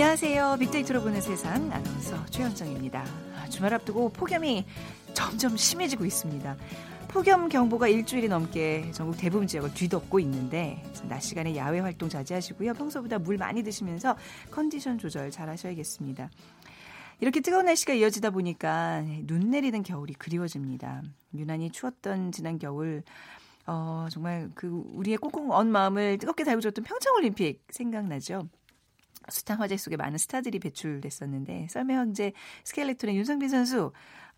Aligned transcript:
안녕하세요. 0.00 0.56
빅데이터로 0.60 1.02
보는 1.02 1.20
세상 1.20 1.70
아나운서 1.70 2.24
최현정입니다. 2.30 3.04
주말 3.50 3.74
앞두고 3.74 4.08
폭염이 4.08 4.64
점점 5.12 5.58
심해지고 5.58 6.06
있습니다. 6.06 6.56
폭염 7.08 7.50
경보가 7.50 7.86
일주일이 7.88 8.26
넘게 8.26 8.92
전국 8.92 9.18
대부분 9.18 9.46
지역을 9.46 9.74
뒤덮고 9.74 10.18
있는데 10.20 10.82
낮 11.06 11.20
시간에 11.20 11.54
야외 11.54 11.80
활동 11.80 12.08
자제하시고요. 12.08 12.72
평소보다 12.72 13.18
물 13.18 13.36
많이 13.36 13.62
드시면서 13.62 14.16
컨디션 14.50 14.96
조절 14.96 15.30
잘 15.30 15.50
하셔야겠습니다. 15.50 16.30
이렇게 17.20 17.40
뜨거운 17.40 17.66
날씨가 17.66 17.92
이어지다 17.92 18.30
보니까 18.30 19.04
눈 19.26 19.50
내리는 19.50 19.82
겨울이 19.82 20.14
그리워집니다. 20.14 21.02
유난히 21.34 21.70
추웠던 21.70 22.32
지난 22.32 22.58
겨울 22.58 23.02
어, 23.66 24.08
정말 24.10 24.50
그 24.54 24.82
우리의 24.94 25.18
꽁꽁 25.18 25.52
언 25.52 25.70
마음을 25.70 26.16
뜨겁게 26.16 26.44
달구줬던 26.44 26.84
평창올림픽 26.84 27.66
생각나죠? 27.68 28.48
숱한 29.28 29.60
화제 29.60 29.76
속에 29.76 29.96
많은 29.96 30.18
스타들이 30.18 30.58
배출됐었는데 30.58 31.68
썰매 31.70 31.94
황제 31.94 32.32
스켈레톤의 32.64 33.16
윤성빈 33.16 33.48
선수 33.48 33.92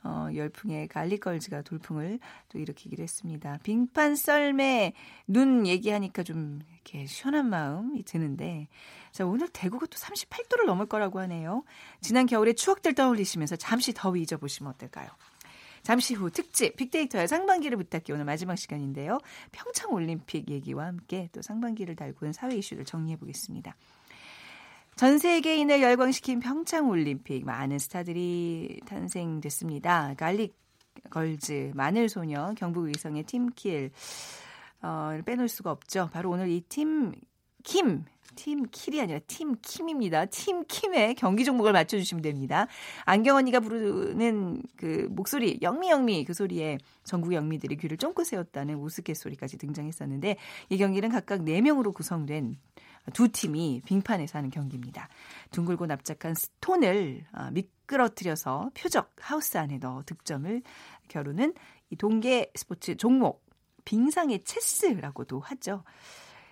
어, 0.05 0.29
열풍의 0.35 0.89
갈리걸즈가 0.89 1.63
돌풍을 1.63 2.19
또 2.49 2.59
일으키기도 2.59 3.03
했습니다. 3.03 3.59
빙판 3.63 4.17
썰매 4.17 4.95
눈 5.29 5.67
얘기하니까 5.67 6.25
좀 6.25 6.61
이렇게 6.73 7.07
시원한 7.07 7.49
마음이 7.49 8.03
드는데 8.05 8.67
자 9.13 9.25
오늘 9.25 9.49
대구가 9.49 9.87
또 9.87 9.97
38도를 9.97 10.67
넘을 10.67 10.87
거라고 10.87 11.21
하네요. 11.21 11.63
지난 12.01 12.27
겨울의 12.27 12.57
추억들 12.57 12.95
떠올리시면서 12.95 13.57
잠시 13.57 13.93
더위 13.95 14.23
잊어보시면 14.23 14.73
어떨까요? 14.73 15.09
잠시 15.83 16.15
후 16.15 16.31
특집 16.31 16.77
빅데이터의 16.77 17.27
상반기를 17.27 17.77
부탁해 17.77 18.13
오늘 18.13 18.25
마지막 18.25 18.57
시간인데요. 18.57 19.19
평창 19.51 19.93
올림픽 19.93 20.49
얘기와 20.49 20.87
함께 20.87 21.29
또 21.33 21.43
상반기를 21.43 21.97
달구는 21.97 22.33
사회 22.33 22.57
이슈를 22.57 22.85
정리해 22.85 23.17
보겠습니다. 23.17 23.77
전 24.97 25.19
세계인을 25.19 25.83
열광시킨 25.83 26.41
평창 26.41 26.89
올림픽 26.89 27.45
많은 27.45 27.79
스타들이 27.79 28.81
탄생됐습니다. 28.87 30.15
Garlic 30.17 30.55
Girls, 31.11 31.73
마늘 31.75 32.09
소녀, 32.09 32.53
경북 32.57 32.87
의성의 32.87 33.25
팀킬 33.25 33.91
어, 34.83 35.19
빼놓을 35.25 35.49
수가 35.49 35.71
없죠. 35.71 36.11
바로 36.13 36.31
오늘 36.31 36.49
이팀 36.51 37.13
킴, 37.65 38.05
팀 38.35 38.65
킬이 38.71 39.01
아니라 39.01 39.19
팀 39.27 39.57
킴입니다. 39.63 40.27
팀 40.27 40.65
킴의 40.67 41.15
경기 41.15 41.45
종목을 41.45 41.73
맞춰주시면 41.73 42.23
됩니다. 42.23 42.67
안경 43.05 43.37
언니가 43.37 43.61
부르는 43.61 44.63
그 44.77 45.09
목소리, 45.11 45.59
영미 45.63 45.91
영미 45.91 46.25
그 46.25 46.35
소리에 46.35 46.79
전국 47.05 47.33
영미들이 47.33 47.77
귀를 47.77 47.97
쫑긋 47.97 48.27
세웠다는 48.27 48.77
우스갯소리까지 48.77 49.59
등장했었는데 49.59 50.37
이 50.69 50.79
경기는 50.79 51.09
각각 51.09 51.41
4명으로 51.41 51.95
구성된 51.95 52.57
두 53.13 53.29
팀이 53.29 53.83
빙판에서 53.85 54.39
하는 54.39 54.51
경기입니다. 54.51 55.09
둥글고 55.51 55.87
납작한 55.87 56.35
스톤을 56.35 57.25
아, 57.33 57.51
미끄러뜨려서 57.51 58.71
표적 58.75 59.13
하우스 59.21 59.59
안에 59.59 59.79
넣어 59.79 60.03
득점을 60.07 60.63
겨루는 61.09 61.55
이 61.91 61.97
동계 61.97 62.53
스포츠 62.55 62.97
종목 62.97 63.45
빙상의 63.85 64.45
체스라고도 64.45 65.41
하죠. 65.41 65.83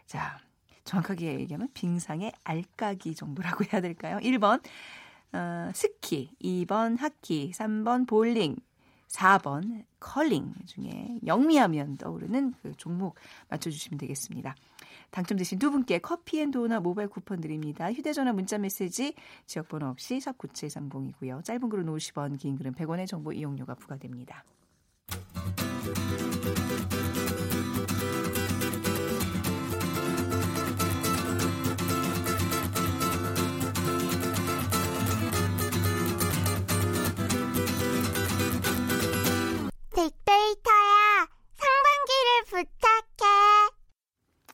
자, 0.07 0.39
정확하게 0.85 1.39
얘기하면 1.41 1.69
빙상의 1.73 2.33
알까기 2.43 3.15
정도라고 3.15 3.65
해야 3.73 3.81
될까요? 3.81 4.19
1번 4.19 4.61
어, 5.33 5.71
스키, 5.73 6.35
2번 6.43 6.99
하키, 6.99 7.53
3번 7.53 8.09
볼링, 8.09 8.57
4번 9.07 9.85
컬링 10.01 10.53
중에 10.67 11.21
영미하면 11.25 11.99
떠오르는 11.99 12.55
그 12.63 12.73
종목 12.77 13.15
맞춰주시면 13.49 13.99
되겠습니다. 13.99 14.57
당첨되신 15.11 15.59
두 15.59 15.71
분께 15.71 15.99
커피앤도우나 15.99 16.81
모바일 16.81 17.09
쿠폰 17.09 17.41
드립니다. 17.41 17.93
휴대전화 17.93 18.33
문자메시지 18.33 19.15
지역번호 19.47 19.87
없이 19.89 20.19
샵9730이고요. 20.19 21.45
짧은 21.45 21.69
글은 21.69 21.87
50원, 21.87 22.39
긴 22.39 22.57
글은 22.57 22.75
100원의 22.75 23.07
정보 23.07 23.33
이용료가 23.33 23.75
부과됩니다. 23.75 24.45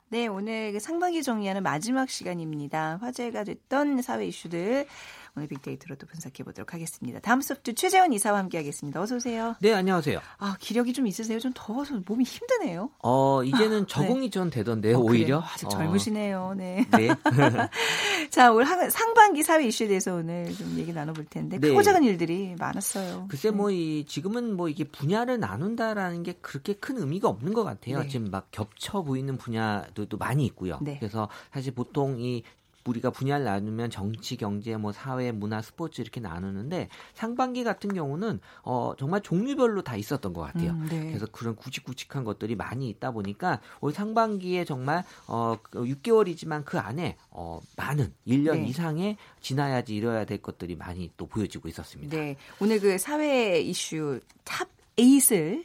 네, 0.09 0.29
오늘 0.29 0.71
그 0.73 0.79
상반기 0.79 1.21
정리하는 1.21 1.65
마지막 1.65 2.09
시간입니다. 2.09 2.99
화제가 3.01 3.43
됐던 3.43 4.03
사회 4.03 4.27
이슈들 4.27 4.87
오늘 5.37 5.49
빅데이터로 5.49 5.97
또 5.97 6.07
분석해 6.07 6.45
보도록 6.45 6.73
하겠습니다. 6.73 7.21
다음 7.21 7.43
소프트 7.43 7.75
최재원 7.75 8.15
이사와 8.15 8.39
함께 8.39 8.57
하겠습니다. 8.57 9.03
어서 9.03 9.17
오세요. 9.17 9.55
네, 9.61 9.75
안녕하세요. 9.75 10.19
아, 10.39 10.57
기력이 10.59 10.95
좀 10.95 11.07
있으세요? 11.07 11.39
좀 11.39 11.53
더워서 11.55 12.01
몸이 12.07 12.25
힘드네요. 12.25 12.91
어, 13.03 13.45
이제는 13.45 13.83
아, 13.83 13.87
적응이 13.87 14.29
네. 14.29 14.31
좀 14.31 14.49
되던데요, 14.49 14.97
어, 14.97 15.01
오히려. 15.01 15.41
아직 15.41 15.69
젊으시네요. 15.69 16.55
네. 16.57 16.87
네. 16.91 17.09
자, 18.31 18.51
올 18.51 18.65
한, 18.65 18.89
상반기 18.89 19.43
사회 19.43 19.67
이슈에 19.67 19.89
대해서 19.89 20.15
오늘 20.15 20.55
좀 20.55 20.75
얘기 20.79 20.95
나눠볼 20.95 21.27
텐데 21.27 21.59
네. 21.59 21.69
크고 21.69 21.83
작은 21.83 22.03
일들이 22.03 22.55
많았어요. 22.59 23.27
글쎄 23.29 23.51
네. 23.51 23.57
뭐이 23.57 24.07
지금은 24.09 24.57
뭐 24.57 24.71
이게 24.71 24.85
분야를 24.85 25.39
나눈다라는 25.39 26.23
게 26.23 26.33
그렇게 26.41 26.73
큰 26.73 26.97
의미가 26.97 27.29
없는 27.29 27.53
것 27.53 27.63
같아요. 27.63 28.01
네. 28.01 28.09
지금 28.09 28.31
막 28.31 28.49
겹쳐 28.53 29.03
보이는 29.03 29.37
분야들도 29.37 30.17
많이 30.17 30.47
있고요. 30.47 30.79
네. 30.81 30.97
그래서 30.99 31.29
사실 31.53 31.75
보통 31.75 32.19
이 32.21 32.43
우리가 32.91 33.11
분야를 33.11 33.45
나누면 33.45 33.91
정치, 33.91 34.37
경제, 34.37 34.77
뭐 34.77 34.93
사회, 34.93 35.33
문화, 35.33 35.63
스포츠 35.63 36.01
이렇게 36.01 36.21
나누는데 36.21 36.89
상반기 37.15 37.65
같은 37.65 37.93
경우는 37.93 38.41
어 38.63 38.95
정말 38.99 39.23
종류별로 39.23 39.83
다 39.83 39.97
있었던 39.97 40.33
것 40.33 40.43
같아요. 40.43 40.71
음, 40.73 40.87
네. 40.91 41.09
그래서 41.09 41.27
그런 41.27 41.57
굵직굵직한 41.57 42.25
것들이 42.25 42.55
많이 42.55 42.89
있다 42.89 43.11
보니까 43.11 43.61
올 43.81 43.93
상반기에 43.93 44.65
정말 44.65 45.05
어 45.27 45.57
6개월이지만 45.73 46.65
그 46.65 46.79
안에 46.79 47.17
어 47.31 47.61
많은 47.77 48.13
1년 48.27 48.55
네. 48.55 48.67
이상의 48.67 49.17
지나야지 49.41 49.97
이뤄야 49.97 50.25
될 50.25 50.43
것들이 50.43 50.77
많이 50.77 51.11
또 51.17 51.27
보여지고 51.27 51.69
있었습니다. 51.69 52.17
네. 52.17 52.37
오늘 52.61 52.81
그 52.81 52.99
사회 52.99 53.61
이슈 53.61 54.21
top 54.45 54.69
8을 54.97 55.65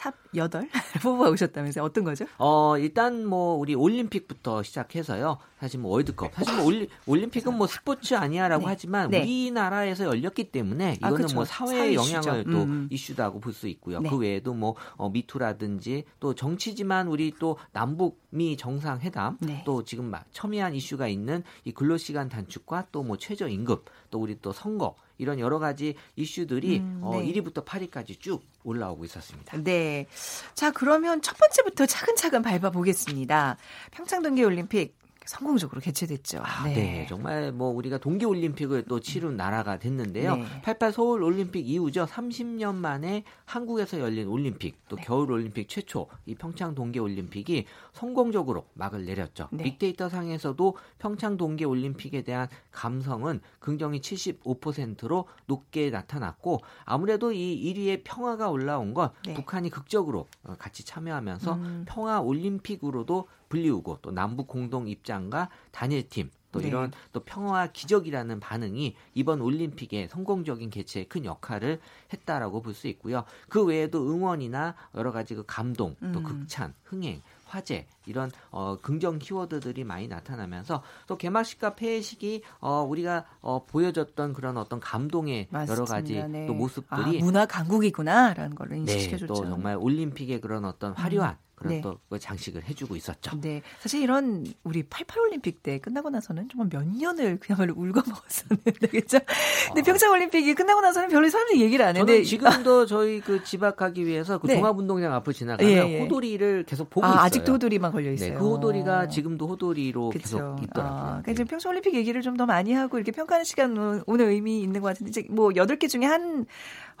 top 0.00 0.14
8 0.34 0.48
뽑아 1.02 1.28
오셨다면서요? 1.28 1.84
어떤 1.84 2.04
거죠? 2.04 2.24
어, 2.38 2.78
일단 2.78 3.26
뭐 3.26 3.54
우리 3.56 3.74
올림픽부터 3.74 4.62
시작해서요. 4.62 5.36
사실 5.58 5.78
뭐 5.78 5.90
월드컵. 5.92 6.32
사실 6.32 6.56
뭐 6.56 6.64
올리, 6.64 6.88
올림픽은 7.06 7.54
뭐 7.54 7.66
스포츠 7.66 8.14
아니야라고 8.14 8.62
네. 8.62 8.68
하지만 8.70 9.10
네. 9.10 9.20
우리나라에서 9.20 10.04
열렸기 10.06 10.52
때문에 10.52 10.92
아, 11.02 11.08
이거는 11.08 11.26
그쵸. 11.26 11.34
뭐 11.34 11.44
사회 11.44 11.66
사회의. 11.76 11.94
영향을 11.96 12.44
또 12.44 12.62
음. 12.62 12.88
이슈다고 12.90 13.40
볼 13.40 13.52
수 13.52 13.68
있고요. 13.68 14.00
네. 14.00 14.08
그 14.08 14.16
외에도 14.16 14.54
뭐 14.54 14.74
어, 14.96 15.10
미투라든지 15.10 16.04
또 16.18 16.34
정치지만 16.34 17.08
우리 17.08 17.34
또 17.38 17.58
남북미 17.72 18.56
정상회담 18.56 19.36
네. 19.40 19.62
또 19.66 19.84
지금 19.84 20.06
막 20.06 20.24
첨예한 20.32 20.74
이슈가 20.74 21.08
있는 21.08 21.42
이 21.64 21.72
근로시간 21.72 22.30
단축과 22.30 22.86
또 22.92 23.02
뭐 23.02 23.16
최저임금 23.18 23.76
또 24.10 24.18
우리 24.20 24.38
또 24.40 24.52
선거 24.52 24.94
이런 25.20 25.38
여러 25.38 25.58
가지 25.58 25.94
이슈들이 26.16 26.78
음, 26.78 27.00
어, 27.02 27.20
네. 27.20 27.32
1위부터 27.32 27.64
8위까지 27.64 28.18
쭉 28.18 28.42
올라오고 28.64 29.04
있었습니다. 29.04 29.58
네. 29.62 30.06
자, 30.54 30.70
그러면 30.70 31.20
첫 31.20 31.36
번째부터 31.36 31.86
차근차근 31.86 32.42
밟아보겠습니다. 32.42 33.56
평창 33.90 34.22
동계 34.22 34.44
올림픽 34.44 34.99
성공적으로 35.30 35.80
개최됐죠. 35.80 36.40
아, 36.42 36.64
네. 36.64 37.06
정말 37.08 37.52
뭐 37.52 37.68
우리가 37.68 37.98
동계 37.98 38.26
올림픽을 38.26 38.86
또 38.88 38.98
치룬 38.98 39.36
나라가 39.36 39.78
됐는데요. 39.78 40.34
네. 40.34 40.44
88 40.62 40.92
서울 40.92 41.22
올림픽 41.22 41.68
이후죠. 41.68 42.04
30년 42.04 42.74
만에 42.74 43.22
한국에서 43.44 44.00
열린 44.00 44.26
올림픽, 44.26 44.76
또 44.88 44.96
네. 44.96 45.02
겨울 45.04 45.30
올림픽 45.30 45.68
최초 45.68 46.08
이 46.26 46.34
평창 46.34 46.74
동계 46.74 46.98
올림픽이 46.98 47.66
성공적으로 47.92 48.66
막을 48.74 49.04
내렸죠. 49.04 49.48
네. 49.52 49.62
빅데이터 49.62 50.08
상에서도 50.08 50.76
평창 50.98 51.36
동계 51.36 51.64
올림픽에 51.64 52.22
대한 52.22 52.48
감성은 52.72 53.40
긍정이 53.60 54.00
75%로 54.00 55.26
높게 55.46 55.90
나타났고 55.90 56.60
아무래도 56.84 57.30
이 57.30 57.72
1위의 57.72 58.00
평화가 58.02 58.50
올라온 58.50 58.94
건 58.94 59.10
네. 59.24 59.34
북한이 59.34 59.70
극적으로 59.70 60.26
어, 60.42 60.56
같이 60.58 60.84
참여하면서 60.84 61.54
음. 61.54 61.84
평화 61.86 62.20
올림픽으로도 62.20 63.28
불리우고 63.50 63.98
또 64.00 64.10
남북 64.10 64.46
공동 64.46 64.88
입장과 64.88 65.50
단일팀 65.72 66.30
또 66.52 66.60
네. 66.60 66.68
이런 66.68 66.90
또 67.12 67.20
평화 67.20 67.68
기적이라는 67.68 68.40
반응이 68.40 68.96
이번 69.14 69.40
올림픽의 69.40 70.08
성공적인 70.08 70.70
개최에 70.70 71.04
큰 71.04 71.24
역할을 71.24 71.80
했다라고 72.12 72.62
볼 72.62 72.74
수 72.74 72.88
있고요. 72.88 73.24
그 73.48 73.64
외에도 73.64 74.08
응원이나 74.08 74.74
여러 74.94 75.12
가지 75.12 75.34
그 75.34 75.44
감동, 75.46 75.96
또 76.12 76.20
음. 76.20 76.22
극찬, 76.24 76.72
흥행, 76.84 77.20
화제 77.46 77.86
이런 78.06 78.30
어, 78.50 78.78
긍정 78.80 79.18
키워드들이 79.18 79.82
많이 79.84 80.06
나타나면서 80.06 80.82
또 81.08 81.18
개막식과 81.18 81.74
폐회식이 81.74 82.42
어, 82.60 82.82
우리가 82.88 83.26
어, 83.40 83.66
보여줬던 83.66 84.32
그런 84.32 84.56
어떤 84.56 84.78
감동의 84.80 85.48
여러 85.52 85.84
가지 85.84 86.14
맞습니다. 86.14 86.28
네. 86.28 86.46
또 86.46 86.52
아, 86.52 86.56
모습들이 86.56 87.18
문화 87.18 87.46
강국이구나라는 87.46 88.54
걸 88.54 88.68
네, 88.70 88.78
인식시켜줬죠. 88.78 89.34
또 89.34 89.34
정말 89.48 89.76
올림픽의 89.76 90.40
그런 90.40 90.64
어떤 90.64 90.92
화려한 90.92 91.36
그런 91.60 91.74
네. 91.76 91.80
또그 91.82 92.18
장식을 92.18 92.64
해주고 92.64 92.96
있었죠. 92.96 93.38
네. 93.40 93.60
사실 93.80 94.00
이런 94.02 94.46
우리 94.64 94.82
88 94.82 95.18
올림픽 95.20 95.62
때 95.62 95.78
끝나고 95.78 96.08
나서는 96.08 96.48
정말 96.50 96.68
몇 96.72 96.86
년을 96.88 97.38
그야말로 97.38 97.74
울고 97.78 98.00
먹었었는데 98.08 98.86
그죠? 98.88 99.18
근데 99.66 99.80
어. 99.82 99.84
평창 99.84 100.10
올림픽이 100.10 100.54
끝나고 100.54 100.80
나서는 100.80 101.10
별로 101.10 101.28
사람들이 101.28 101.60
얘기를 101.60 101.84
안 101.84 101.96
했는데 101.96 102.24
지금도 102.24 102.86
저희 102.86 103.20
그집앞 103.20 103.76
가기 103.76 104.06
위해서 104.06 104.38
그 104.38 104.46
네. 104.46 104.54
종합운동장 104.56 105.12
앞을 105.14 105.34
지나가면 105.34 105.70
예, 105.70 105.76
예. 105.96 106.00
호돌이를 106.00 106.64
계속 106.64 106.88
보고 106.88 107.06
아, 107.06 107.10
있어요. 107.10 107.20
아직도 107.24 107.52
호돌이만 107.52 107.92
걸려 107.92 108.10
있어요. 108.12 108.30
네, 108.32 108.34
그 108.38 108.48
호돌이가 108.48 109.08
지금도 109.08 109.46
호돌이로 109.46 110.08
그쵸. 110.08 110.22
계속 110.22 110.40
아, 110.40 110.56
있더라고요. 110.62 111.02
그러니까 111.22 111.32
지금 111.34 111.44
평창 111.46 111.68
올림픽 111.68 111.94
얘기를 111.94 112.22
좀 112.22 112.30
더 112.40 112.46
많이 112.46 112.72
하고 112.72 112.96
이렇게 112.96 113.12
평가하는 113.12 113.44
시간 113.44 113.76
오- 113.76 114.02
오늘 114.06 114.26
의미 114.30 114.62
있는 114.62 114.80
것 114.80 114.86
같은데 114.86 115.10
이제 115.10 115.26
뭐 115.28 115.50
여덟 115.56 115.76
개 115.78 115.88
중에 115.88 116.06
한 116.06 116.46